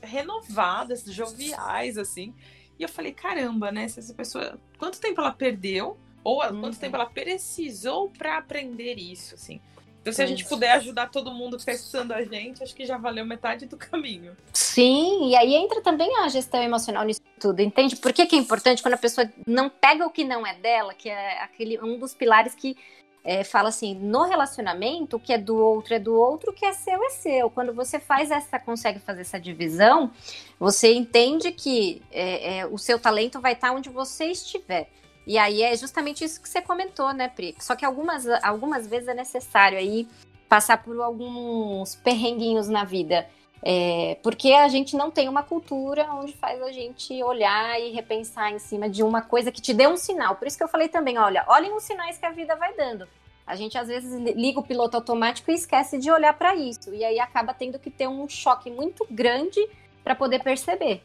renovadas, 0.00 1.04
joviais, 1.04 1.98
assim. 1.98 2.34
E 2.78 2.82
eu 2.82 2.88
falei, 2.88 3.12
caramba, 3.12 3.70
né? 3.70 3.88
Se 3.88 4.00
essa 4.00 4.14
pessoa. 4.14 4.58
Quanto 4.78 5.00
tempo 5.00 5.20
ela 5.20 5.32
perdeu 5.32 5.96
ou 6.24 6.42
uhum. 6.42 6.60
quanto 6.60 6.78
tempo 6.78 6.96
ela 6.96 7.06
precisou 7.06 8.08
para 8.08 8.38
aprender 8.38 8.94
isso, 8.94 9.34
assim. 9.34 9.60
Então, 10.00 10.12
se 10.12 10.22
a 10.22 10.26
gente 10.26 10.44
puder 10.44 10.72
ajudar 10.72 11.10
todo 11.10 11.32
mundo 11.32 11.56
que 11.56 11.62
está 11.62 11.72
estudando 11.72 12.12
a 12.12 12.22
gente, 12.22 12.62
acho 12.62 12.74
que 12.74 12.84
já 12.84 12.98
valeu 12.98 13.24
metade 13.24 13.64
do 13.64 13.76
caminho. 13.76 14.36
Sim, 14.52 15.30
e 15.30 15.36
aí 15.36 15.54
entra 15.54 15.80
também 15.80 16.14
a 16.18 16.28
gestão 16.28 16.62
emocional 16.62 17.04
nisso 17.04 17.22
tudo, 17.40 17.60
entende? 17.60 17.96
Por 17.96 18.12
que, 18.12 18.26
que 18.26 18.36
é 18.36 18.38
importante 18.38 18.82
quando 18.82 18.94
a 18.94 18.98
pessoa 18.98 19.30
não 19.46 19.70
pega 19.70 20.04
o 20.04 20.10
que 20.10 20.22
não 20.22 20.46
é 20.46 20.54
dela, 20.54 20.92
que 20.92 21.08
é 21.08 21.42
aquele 21.42 21.80
um 21.80 21.98
dos 21.98 22.12
pilares 22.12 22.54
que 22.54 22.76
é, 23.24 23.42
fala 23.42 23.70
assim, 23.70 23.94
no 23.94 24.24
relacionamento, 24.24 25.16
o 25.16 25.20
que 25.20 25.32
é 25.32 25.38
do 25.38 25.56
outro 25.56 25.94
é 25.94 25.98
do 25.98 26.14
outro, 26.14 26.50
o 26.50 26.54
que 26.54 26.66
é 26.66 26.74
seu 26.74 27.02
é 27.02 27.08
seu. 27.08 27.48
Quando 27.48 27.72
você 27.72 27.98
faz 27.98 28.30
essa, 28.30 28.58
consegue 28.58 28.98
fazer 28.98 29.22
essa 29.22 29.40
divisão, 29.40 30.12
você 30.60 30.92
entende 30.92 31.50
que 31.50 32.02
é, 32.12 32.58
é, 32.58 32.66
o 32.66 32.76
seu 32.76 32.98
talento 32.98 33.40
vai 33.40 33.54
estar 33.54 33.72
onde 33.72 33.88
você 33.88 34.26
estiver. 34.26 34.90
E 35.26 35.38
aí 35.38 35.62
é 35.62 35.76
justamente 35.76 36.24
isso 36.24 36.40
que 36.40 36.48
você 36.48 36.60
comentou, 36.60 37.12
né, 37.12 37.28
Pri? 37.28 37.54
Só 37.58 37.74
que 37.74 37.84
algumas, 37.84 38.26
algumas 38.42 38.86
vezes 38.86 39.08
é 39.08 39.14
necessário 39.14 39.78
aí 39.78 40.06
passar 40.48 40.82
por 40.82 41.00
alguns 41.00 41.96
perrenguinhos 41.96 42.68
na 42.68 42.84
vida. 42.84 43.26
É, 43.66 44.18
porque 44.22 44.52
a 44.52 44.68
gente 44.68 44.94
não 44.94 45.10
tem 45.10 45.26
uma 45.26 45.42
cultura 45.42 46.06
onde 46.12 46.34
faz 46.34 46.60
a 46.60 46.70
gente 46.70 47.22
olhar 47.22 47.80
e 47.80 47.92
repensar 47.92 48.52
em 48.52 48.58
cima 48.58 48.90
de 48.90 49.02
uma 49.02 49.22
coisa 49.22 49.50
que 49.50 49.62
te 49.62 49.72
dê 49.72 49.86
um 49.86 49.96
sinal. 49.96 50.36
Por 50.36 50.46
isso 50.46 50.58
que 50.58 50.62
eu 50.62 50.68
falei 50.68 50.88
também, 50.88 51.16
olha, 51.16 51.44
olhem 51.48 51.74
os 51.74 51.82
sinais 51.82 52.18
que 52.18 52.26
a 52.26 52.30
vida 52.30 52.54
vai 52.56 52.74
dando. 52.74 53.08
A 53.46 53.56
gente 53.56 53.78
às 53.78 53.88
vezes 53.88 54.12
liga 54.36 54.60
o 54.60 54.62
piloto 54.62 54.96
automático 54.96 55.50
e 55.50 55.54
esquece 55.54 55.98
de 55.98 56.10
olhar 56.10 56.34
para 56.34 56.54
isso. 56.54 56.94
E 56.94 57.02
aí 57.02 57.18
acaba 57.18 57.54
tendo 57.54 57.78
que 57.78 57.90
ter 57.90 58.06
um 58.06 58.28
choque 58.28 58.70
muito 58.70 59.06
grande 59.10 59.66
para 60.02 60.14
poder 60.14 60.42
perceber. 60.42 61.02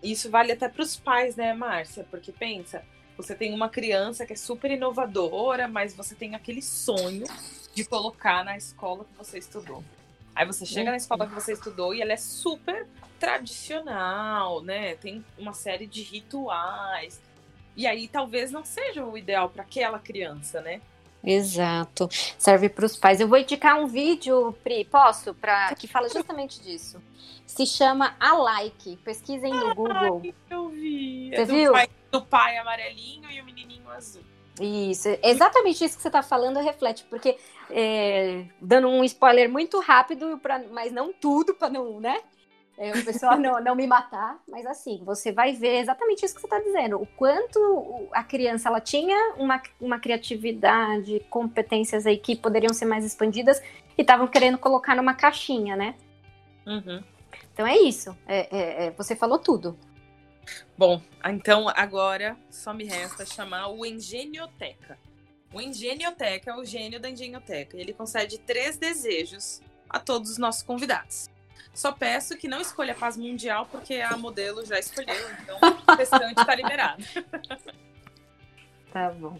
Isso 0.00 0.30
vale 0.30 0.52
até 0.52 0.68
para 0.68 0.82
os 0.82 0.96
pais, 0.96 1.34
né, 1.34 1.52
Márcia? 1.52 2.06
Porque 2.08 2.30
pensa, 2.30 2.84
você 3.16 3.34
tem 3.34 3.54
uma 3.54 3.68
criança 3.68 4.26
que 4.26 4.32
é 4.32 4.36
super 4.36 4.70
inovadora, 4.70 5.66
mas 5.66 5.94
você 5.94 6.14
tem 6.14 6.34
aquele 6.34 6.62
sonho 6.62 7.24
de 7.74 7.84
colocar 7.84 8.44
na 8.44 8.56
escola 8.56 9.04
que 9.04 9.16
você 9.16 9.38
estudou. 9.38 9.82
Aí 10.34 10.44
você 10.44 10.66
chega 10.66 10.90
na 10.90 10.96
escola 10.96 11.26
que 11.26 11.34
você 11.34 11.52
estudou 11.52 11.94
e 11.94 12.02
ela 12.02 12.12
é 12.12 12.16
super 12.16 12.86
tradicional, 13.18 14.62
né? 14.62 14.94
Tem 14.96 15.24
uma 15.38 15.54
série 15.54 15.86
de 15.86 16.02
rituais. 16.02 17.20
E 17.74 17.86
aí 17.86 18.06
talvez 18.06 18.50
não 18.50 18.64
seja 18.64 19.04
o 19.04 19.16
ideal 19.16 19.48
para 19.48 19.62
aquela 19.62 19.98
criança, 19.98 20.60
né? 20.60 20.80
Exato. 21.24 22.08
Serve 22.38 22.68
para 22.68 22.86
os 22.86 22.96
pais. 22.96 23.20
Eu 23.20 23.28
vou 23.28 23.38
indicar 23.38 23.78
um 23.78 23.86
vídeo, 23.86 24.54
Pri, 24.62 24.84
posso? 24.84 25.34
Pra, 25.34 25.74
que 25.74 25.88
fala 25.88 26.08
justamente 26.08 26.60
disso. 26.60 27.02
Se 27.46 27.66
chama 27.66 28.14
A 28.20 28.34
Like. 28.34 28.96
Pesquisem 28.98 29.52
no 29.52 29.74
Google. 29.74 30.22
eu 30.50 30.68
vi. 30.68 31.30
Você 31.30 31.42
é 31.42 31.44
viu? 31.44 31.72
Pai, 31.72 31.88
do 32.18 32.26
pai 32.26 32.56
amarelinho 32.58 33.30
e 33.30 33.40
o 33.40 33.44
menininho 33.44 33.88
azul. 33.90 34.22
Isso, 34.60 35.08
exatamente 35.22 35.84
isso 35.84 35.96
que 35.96 36.02
você 36.02 36.08
está 36.08 36.22
falando 36.22 36.58
reflete, 36.60 37.04
porque 37.10 37.36
é, 37.70 38.46
dando 38.60 38.88
um 38.88 39.04
spoiler 39.04 39.50
muito 39.50 39.78
rápido, 39.80 40.38
pra, 40.38 40.58
mas 40.70 40.90
não 40.90 41.12
tudo, 41.12 41.54
para 41.54 41.68
não, 41.68 42.00
né? 42.00 42.20
É, 42.78 42.90
o 42.92 43.04
pessoal 43.04 43.38
não, 43.38 43.62
não 43.62 43.74
me 43.74 43.86
matar, 43.86 44.38
mas 44.48 44.66
assim, 44.66 45.02
você 45.04 45.32
vai 45.32 45.52
ver 45.52 45.80
exatamente 45.80 46.24
isso 46.24 46.34
que 46.34 46.40
você 46.40 46.46
está 46.46 46.58
dizendo. 46.58 47.00
O 47.00 47.06
quanto 47.06 48.08
a 48.12 48.22
criança 48.22 48.68
ela 48.68 48.80
tinha 48.80 49.34
uma, 49.36 49.62
uma 49.80 49.98
criatividade, 49.98 51.20
competências 51.30 52.06
aí 52.06 52.18
que 52.18 52.36
poderiam 52.36 52.72
ser 52.72 52.84
mais 52.84 53.04
expandidas 53.04 53.62
e 53.96 54.02
estavam 54.02 54.26
querendo 54.26 54.58
colocar 54.58 54.94
numa 54.94 55.14
caixinha, 55.14 55.74
né? 55.74 55.94
Uhum. 56.66 57.02
Então 57.52 57.66
é 57.66 57.76
isso. 57.78 58.16
É, 58.26 58.56
é, 58.56 58.86
é, 58.86 58.90
você 58.90 59.16
falou 59.16 59.38
tudo. 59.38 59.78
Bom, 60.76 61.02
então 61.24 61.68
agora 61.68 62.36
só 62.50 62.72
me 62.72 62.84
resta 62.84 63.24
chamar 63.24 63.68
o 63.68 63.84
Engenioteca. 63.84 64.98
O 65.52 65.60
Engenioteca 65.60 66.50
é 66.50 66.56
o 66.56 66.64
gênio 66.64 67.00
da 67.00 67.08
Engenioteca. 67.08 67.76
Ele 67.76 67.92
concede 67.92 68.38
três 68.38 68.76
desejos 68.76 69.60
a 69.88 69.98
todos 69.98 70.30
os 70.30 70.38
nossos 70.38 70.62
convidados. 70.62 71.28
Só 71.72 71.92
peço 71.92 72.36
que 72.36 72.48
não 72.48 72.60
escolha 72.60 72.92
a 72.92 72.96
paz 72.96 73.16
mundial, 73.16 73.66
porque 73.70 73.94
a 73.96 74.16
modelo 74.16 74.64
já 74.64 74.78
escolheu, 74.78 75.30
então 75.42 75.58
o 75.86 75.94
restante 75.94 76.40
está 76.40 76.54
liberado. 76.54 77.02
Tá 78.92 79.10
bom. 79.10 79.38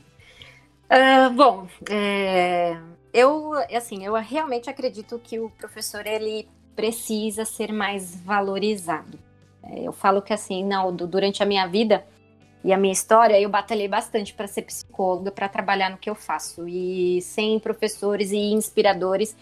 Uh, 0.91 1.31
bom, 1.35 1.67
é, 1.89 2.79
eu 3.11 3.55
assim, 3.75 4.05
eu 4.05 4.13
realmente 4.17 4.69
acredito 4.69 5.19
que 5.19 5.39
o 5.39 5.49
professor 5.49 6.07
ele 6.07 6.47
precisa 6.75 7.47
ser 7.47 7.73
mais 7.73 8.15
valorizado. 8.17 9.19
É, 9.71 9.81
eu 9.81 9.93
falo 9.93 10.23
que 10.23 10.33
assim, 10.33 10.65
não, 10.65 10.95
durante 10.95 11.43
a 11.43 11.47
minha 11.47 11.67
vida 11.67 12.07
e 12.65 12.73
a 12.73 12.77
minha 12.77 12.93
história, 12.93 13.41
eu 13.41 13.49
batalhei 13.49 13.87
bastante 13.89 14.35
para 14.35 14.47
ser 14.47 14.63
psicóloga, 14.63 15.31
para 15.31 15.49
trabalhar 15.49 15.91
no 15.91 15.99
que 15.99 16.11
eu 16.11 16.15
faço. 16.15 16.69
E 16.69 17.21
sem 17.23 17.59
professores 17.61 18.33
e 18.33 18.37
inspiradores, 18.37 19.37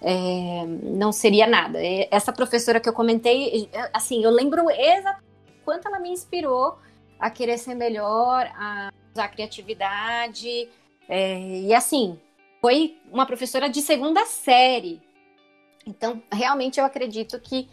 é, 0.00 0.64
não 0.82 1.12
seria 1.12 1.46
nada. 1.46 1.78
Essa 2.10 2.32
professora 2.32 2.80
que 2.80 2.88
eu 2.88 2.92
comentei, 2.92 3.68
assim, 3.92 4.24
eu 4.24 4.30
lembro 4.30 4.70
exatamente 4.70 5.30
quanto 5.64 5.86
ela 5.86 6.00
me 6.00 6.10
inspirou 6.10 6.78
a 7.18 7.30
querer 7.30 7.58
ser 7.58 7.74
melhor, 7.74 8.50
a 8.56 8.90
usar 9.12 9.24
a 9.24 9.28
criatividade. 9.28 10.68
É, 11.08 11.60
e 11.60 11.74
assim, 11.74 12.18
foi 12.60 12.98
uma 13.12 13.26
professora 13.26 13.68
de 13.68 13.80
segunda 13.82 14.24
série. 14.26 15.00
Então, 15.86 16.22
realmente 16.32 16.80
eu 16.80 16.84
acredito 16.84 17.38
que 17.40 17.68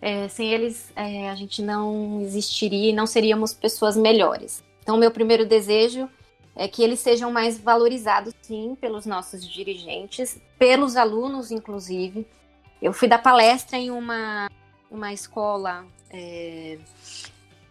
é, 0.00 0.28
sem 0.28 0.52
eles, 0.52 0.90
é, 0.96 1.28
a 1.28 1.34
gente 1.34 1.60
não 1.60 2.20
existiria 2.22 2.90
e 2.90 2.92
não 2.92 3.06
seríamos 3.06 3.52
pessoas 3.52 3.96
melhores. 3.96 4.64
Então, 4.82 4.96
meu 4.96 5.10
primeiro 5.10 5.44
desejo 5.44 6.08
é 6.56 6.66
que 6.66 6.82
eles 6.82 7.00
sejam 7.00 7.30
mais 7.30 7.58
valorizados, 7.58 8.34
sim, 8.40 8.76
pelos 8.80 9.04
nossos 9.04 9.46
dirigentes, 9.46 10.40
pelos 10.58 10.96
alunos, 10.96 11.50
inclusive. 11.50 12.26
Eu 12.80 12.92
fui 12.92 13.08
dar 13.08 13.18
palestra 13.18 13.76
em 13.76 13.90
uma, 13.90 14.48
uma 14.90 15.12
escola 15.12 15.84
é, 16.10 16.78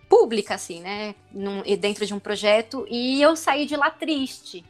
pública, 0.07 0.55
assim, 0.55 0.81
né? 0.81 1.15
Num, 1.31 1.63
dentro 1.79 2.05
de 2.05 2.13
um 2.13 2.19
projeto, 2.19 2.85
e 2.89 3.21
eu 3.21 3.35
saí 3.35 3.65
de 3.65 3.75
lá 3.75 3.89
triste, 3.89 4.63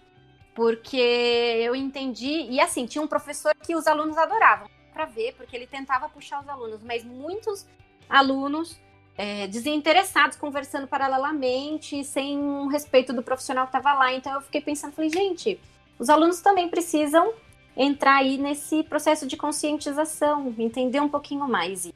porque 0.55 0.97
eu 0.97 1.75
entendi. 1.75 2.47
E 2.49 2.59
assim, 2.61 2.85
tinha 2.85 3.01
um 3.01 3.07
professor 3.07 3.53
que 3.55 3.75
os 3.75 3.85
alunos 3.85 4.17
adoravam 4.17 4.78
para 4.99 5.05
ver, 5.05 5.33
porque 5.35 5.55
ele 5.55 5.65
tentava 5.65 6.09
puxar 6.09 6.41
os 6.41 6.49
alunos, 6.49 6.83
mas 6.83 7.05
muitos 7.05 7.65
alunos 8.09 8.77
é, 9.17 9.47
desinteressados, 9.47 10.35
conversando 10.35 10.87
paralelamente, 10.87 12.03
sem 12.03 12.37
um 12.37 12.67
respeito 12.67 13.13
do 13.13 13.23
profissional 13.23 13.65
que 13.65 13.77
estava 13.77 13.97
lá. 13.97 14.13
Então 14.13 14.33
eu 14.33 14.41
fiquei 14.41 14.59
pensando, 14.59 14.91
falei, 14.91 15.09
gente, 15.09 15.57
os 15.97 16.09
alunos 16.09 16.41
também 16.41 16.67
precisam 16.67 17.31
entrar 17.77 18.17
aí 18.17 18.37
nesse 18.37 18.83
processo 18.83 19.25
de 19.25 19.37
conscientização, 19.37 20.53
entender 20.57 20.99
um 20.99 21.07
pouquinho 21.07 21.47
mais. 21.47 21.89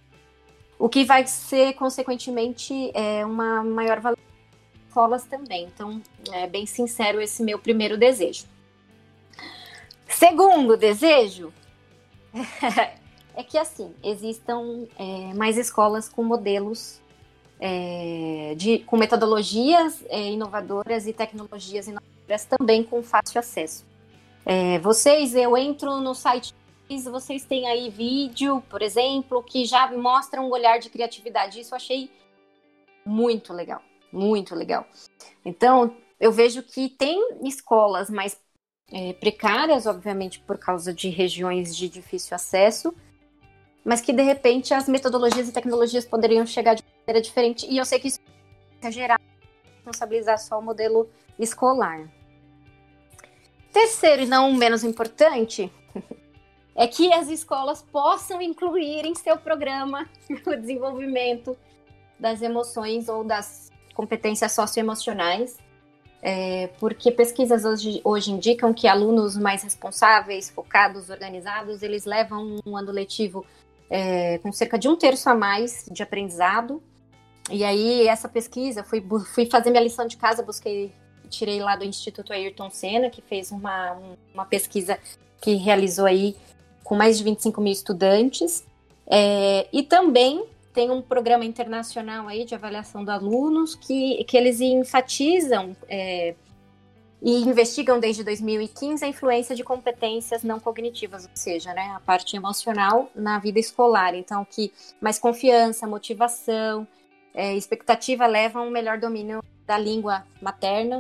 O 0.80 0.88
que 0.88 1.04
vai 1.04 1.28
ser, 1.28 1.74
consequentemente, 1.74 2.90
é 2.94 3.26
uma 3.26 3.64
maior 3.66 4.00
escolas 4.88 5.26
também. 5.26 5.66
Então, 5.66 6.02
é 6.32 6.48
bem 6.48 6.66
sincero 6.66 7.20
esse 7.20 7.44
meu 7.44 7.60
primeiro 7.60 7.98
desejo. 7.98 8.46
Segundo 10.08 10.78
desejo, 10.78 11.52
é 13.36 13.44
que 13.44 13.58
assim, 13.58 13.94
existam 14.04 14.88
é, 14.98 15.34
mais 15.34 15.58
escolas 15.58 16.10
com 16.10 16.24
modelos 16.24 17.02
é, 17.60 18.54
de, 18.58 18.80
com 18.80 18.98
metodologias 18.98 20.04
é, 20.10 20.32
inovadoras 20.32 21.08
e 21.08 21.14
tecnologias 21.14 21.88
inovadoras 21.88 22.46
também 22.46 22.84
com 22.84 23.02
fácil 23.04 23.40
acesso. 23.40 23.86
É, 24.46 24.80
vocês, 24.80 25.36
eu 25.36 25.56
entro 25.56 26.02
no 26.02 26.14
site, 26.14 26.54
vocês 27.10 27.46
têm 27.46 27.68
aí 27.68 27.90
vídeo, 27.90 28.62
por 28.70 28.82
exemplo, 28.82 29.42
que 29.42 29.66
já 29.66 29.90
mostra 29.92 30.42
um 30.42 30.50
olhar 30.50 30.80
de 30.80 30.90
criatividade. 30.90 31.60
Isso 31.60 31.74
eu 31.74 31.78
achei 31.78 32.12
muito 33.06 33.54
legal, 33.54 33.82
muito 34.12 34.54
legal. 34.54 34.86
Então, 35.46 35.96
eu 36.20 36.32
vejo 36.32 36.62
que 36.62 36.90
tem 36.90 37.20
escolas 37.44 38.10
mais 38.10 38.38
é, 38.94 39.12
precárias, 39.14 39.88
obviamente, 39.88 40.40
por 40.42 40.60
causa 40.60 40.94
de 40.94 41.10
regiões 41.10 41.76
de 41.76 41.90
difícil 41.90 42.36
acesso, 42.36 42.94
mas 43.84 44.00
que 44.00 44.14
de 44.14 44.22
repente 44.22 44.72
as 44.72 44.88
metodologias 44.88 45.50
e 45.50 45.52
tecnologias 45.52 46.06
poderiam 46.06 46.46
chegar 46.46 46.76
de 46.76 46.84
maneira 47.00 47.20
diferente. 47.20 47.66
E 47.68 47.78
eu 47.78 47.86
sei 47.86 48.00
que 48.00 48.08
isso 48.08 48.20
é 48.84 48.92
gerar 48.92 49.20
responsabilizar 49.78 50.38
só 50.38 50.60
o 50.60 50.62
modelo 50.62 51.10
escolar. 51.40 52.08
Terceiro 53.72 54.22
e 54.22 54.26
não 54.28 54.54
menos 54.54 54.84
importante 54.84 55.72
é 56.76 56.88
que 56.88 57.12
as 57.12 57.30
escolas 57.30 57.82
possam 57.82 58.40
incluir 58.44 59.06
em 59.06 59.16
seu 59.16 59.38
programa 59.38 60.08
o 60.46 60.56
desenvolvimento 60.56 61.58
das 62.20 62.44
emoções 62.44 63.10
ou 63.10 63.24
das 63.24 63.72
competências 63.96 64.52
socioemocionais 64.52 65.58
é, 66.26 66.70
porque 66.80 67.12
pesquisas 67.12 67.66
hoje, 67.66 68.00
hoje 68.02 68.32
indicam 68.32 68.74
que 68.74 68.88
alunos 68.88 69.36
mais 69.36 69.62
responsáveis, 69.62 70.50
focados, 70.50 71.10
organizados, 71.10 71.84
eles 71.84 72.06
levam 72.06 72.62
um 72.66 72.78
ano 72.78 72.94
letivo 72.94 73.46
é, 73.90 74.38
com 74.38 74.50
cerca 74.50 74.80
de 74.80 74.88
um 74.88 74.96
terço 74.96 75.30
a 75.30 75.36
mais 75.36 75.86
de 75.92 76.02
aprendizado. 76.02 76.82
E 77.52 77.66
aí, 77.66 78.08
essa 78.08 78.30
pesquisa, 78.30 78.86
fui, 78.86 79.04
fui 79.36 79.48
fazer 79.48 79.70
minha 79.70 79.84
lição 79.84 80.08
de 80.08 80.16
casa, 80.16 80.42
busquei, 80.42 80.94
tirei 81.30 81.60
lá 81.60 81.76
do 81.76 81.84
Instituto 81.84 82.32
Ayrton 82.32 82.70
Senna, 82.70 83.10
que 83.10 83.22
fez 83.22 83.52
uma, 83.52 84.00
uma 84.34 84.46
pesquisa 84.46 84.98
que 85.42 85.56
realizou 85.56 86.06
aí 86.06 86.38
com 86.86 86.96
mais 86.96 87.18
de 87.18 87.26
25 87.26 87.60
mil 87.60 87.74
estudantes. 87.74 88.64
É, 89.06 89.68
e 89.74 89.84
também 89.84 90.46
tem 90.74 90.90
um 90.90 91.02
programa 91.02 91.46
internacional 91.46 92.28
aí 92.28 92.46
de 92.46 92.56
avaliação 92.56 93.06
de 93.06 93.12
alunos 93.12 93.76
que, 93.76 94.24
que 94.24 94.36
eles 94.36 94.60
enfatizam 94.60 95.76
é, 95.88 96.34
e 97.22 97.42
investigam 97.42 98.00
desde 98.00 98.24
2015 98.24 99.06
a 99.06 99.08
influência 99.08 99.56
de 99.56 99.64
competências 99.64 100.44
não 100.44 100.60
cognitivas, 100.60 101.24
ou 101.26 101.32
seja, 101.36 101.74
né, 101.74 101.94
a 101.96 102.00
parte 102.00 102.36
emocional 102.36 103.10
na 103.16 103.40
vida 103.40 103.60
escolar. 103.60 104.16
Então, 104.16 104.44
que 104.44 104.74
mais 105.00 105.20
confiança, 105.20 105.88
motivação, 105.88 106.88
é, 107.34 107.56
expectativa 107.56 108.26
levam 108.26 108.64
a 108.64 108.66
um 108.66 108.72
melhor 108.72 108.98
domínio 108.98 109.42
da 109.66 109.78
língua 109.78 110.26
materna, 110.42 111.00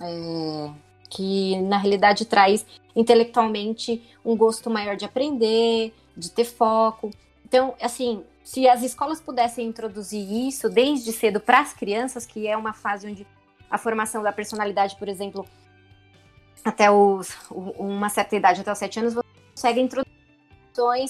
é, 0.00 0.70
que 1.08 1.60
na 1.62 1.78
realidade 1.78 2.24
traz 2.24 2.66
intelectualmente 2.96 4.02
um 4.24 4.36
gosto 4.36 4.70
maior 4.70 4.96
de 4.96 5.04
aprender, 5.04 5.94
de 6.16 6.30
ter 6.30 6.44
foco. 6.44 7.10
Então, 7.46 7.74
assim, 7.80 8.24
se 8.50 8.68
as 8.68 8.82
escolas 8.82 9.20
pudessem 9.20 9.68
introduzir 9.68 10.28
isso 10.48 10.68
desde 10.68 11.12
cedo 11.12 11.38
para 11.38 11.60
as 11.60 11.72
crianças, 11.72 12.26
que 12.26 12.48
é 12.48 12.56
uma 12.56 12.72
fase 12.72 13.08
onde 13.08 13.24
a 13.70 13.78
formação 13.78 14.24
da 14.24 14.32
personalidade, 14.32 14.96
por 14.96 15.08
exemplo, 15.08 15.46
até 16.64 16.90
os, 16.90 17.28
uma 17.48 18.08
certa 18.08 18.34
idade, 18.34 18.60
até 18.60 18.72
os 18.72 18.78
sete 18.78 18.98
anos, 18.98 19.14
você 19.14 19.28
consegue 19.54 19.80
introduzir 19.80 20.12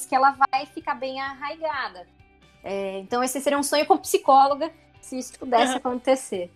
que 0.07 0.15
ela 0.15 0.33
vai 0.33 0.67
ficar 0.67 0.97
bem 0.97 1.19
arraigada. 1.19 2.07
É, 2.63 2.99
então, 2.99 3.25
esse 3.25 3.41
seria 3.41 3.59
um 3.59 3.63
sonho 3.63 3.87
como 3.87 4.01
psicóloga, 4.01 4.71
se 5.01 5.19
isso 5.19 5.39
pudesse 5.39 5.79
acontecer. 5.79 6.53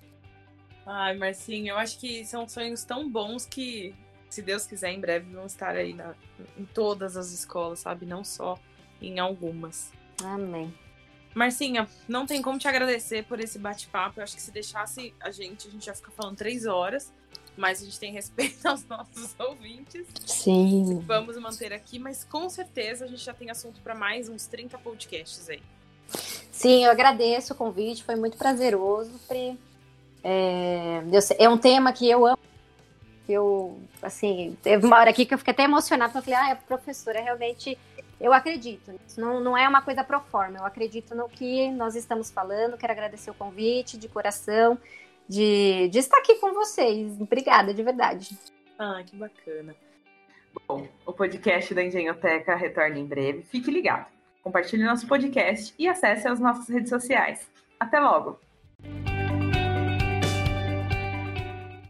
Ai, 0.85 1.17
Marcinho, 1.17 1.69
eu 1.69 1.79
acho 1.79 1.99
que 1.99 2.27
são 2.27 2.47
sonhos 2.47 2.85
tão 2.85 3.09
bons 3.09 3.47
que, 3.47 3.95
se 4.29 4.43
Deus 4.43 4.67
quiser, 4.67 4.93
em 4.93 5.01
breve 5.01 5.33
vão 5.33 5.47
estar 5.47 5.77
aí 5.77 5.95
na, 5.95 6.15
em 6.59 6.67
todas 6.67 7.17
as 7.17 7.33
escolas, 7.33 7.79
sabe? 7.79 8.05
Não 8.05 8.23
só 8.23 8.59
em 9.01 9.19
algumas. 9.19 9.91
Amém. 10.23 10.73
Marcinha, 11.35 11.89
não 12.07 12.27
tem 12.27 12.41
como 12.41 12.59
te 12.59 12.69
agradecer 12.69 13.25
por 13.25 13.41
esse 13.41 13.59
bate-papo. 13.59 14.21
Eu 14.21 14.25
acho 14.25 14.37
que 14.37 14.43
se 14.43 14.53
deixasse 14.53 15.13
a 15.21 15.31
gente, 15.31 15.67
a 15.67 15.71
gente 15.71 15.87
ia 15.87 15.95
ficar 15.95 16.13
falando 16.13 16.37
três 16.37 16.65
horas. 16.65 17.13
Mas 17.57 17.81
a 17.81 17.85
gente 17.85 17.99
tem 17.99 18.13
respeito 18.13 18.65
aos 18.67 18.85
nossos 18.87 19.35
ouvintes. 19.39 20.07
Sim. 20.27 21.01
Vamos 21.07 21.37
manter 21.39 21.73
aqui, 21.73 21.99
mas 21.99 22.25
com 22.25 22.49
certeza 22.49 23.05
a 23.05 23.09
gente 23.09 23.23
já 23.23 23.35
tem 23.35 23.51
assunto 23.51 23.81
para 23.81 23.95
mais 23.95 24.29
uns 24.29 24.47
30 24.47 24.79
podcasts 24.79 25.49
aí. 25.49 25.63
Sim, 26.51 26.85
eu 26.85 26.91
agradeço 26.91 27.53
o 27.53 27.57
convite, 27.57 28.05
foi 28.05 28.17
muito 28.17 28.37
prazeroso. 28.37 29.21
É, 30.23 31.03
é 31.39 31.49
um 31.49 31.59
tema 31.59 31.93
que 31.93 32.09
eu 32.09 32.27
amo. 32.27 32.39
Eu, 33.29 33.79
assim, 34.03 34.57
teve 34.63 34.85
uma 34.87 34.99
hora 34.99 35.11
aqui 35.11 35.25
que 35.25 35.33
eu 35.33 35.39
fiquei 35.39 35.53
até 35.53 35.63
emocionada, 35.65 36.19
eu 36.19 36.23
falei, 36.23 36.39
ah, 36.39 36.53
a 36.53 36.57
professora 36.57 37.21
realmente 37.21 37.79
eu 38.21 38.33
acredito 38.33 38.93
nisso. 38.93 39.21
Não, 39.21 39.41
não 39.41 39.57
é 39.57 39.69
uma 39.69 39.83
coisa 39.83 40.05
pro 40.05 40.21
forma. 40.21 40.59
Eu 40.59 40.65
acredito 40.65 41.15
no 41.15 41.29
que 41.29 41.71
nós 41.71 41.95
estamos 41.95 42.31
falando. 42.31 42.77
Quero 42.77 42.93
agradecer 42.93 43.31
o 43.31 43.35
convite 43.35 43.99
de 43.99 44.09
coração, 44.09 44.79
de, 45.29 45.89
de 45.89 45.99
estar 45.99 46.19
aqui 46.19 46.37
com 46.37 46.53
vocês. 46.53 47.21
Obrigada, 47.21 47.75
de 47.75 47.83
verdade. 47.83 48.39
Ah, 48.79 49.03
que 49.05 49.17
bacana. 49.17 49.75
Bom, 50.69 50.87
o 51.05 51.13
podcast 51.13 51.75
da 51.75 51.83
Engenhoteca 51.83 52.55
retorna 52.55 52.99
em 52.99 53.07
breve. 53.07 53.43
Fique 53.43 53.71
ligado. 53.71 54.07
Compartilhe 54.43 54.85
nosso 54.85 55.07
podcast 55.07 55.75
e 55.79 55.89
acesse 55.89 56.29
as 56.29 56.39
nossas 56.39 56.69
redes 56.69 56.91
sociais. 56.91 57.49
Até 57.81 57.99
logo! 57.99 58.39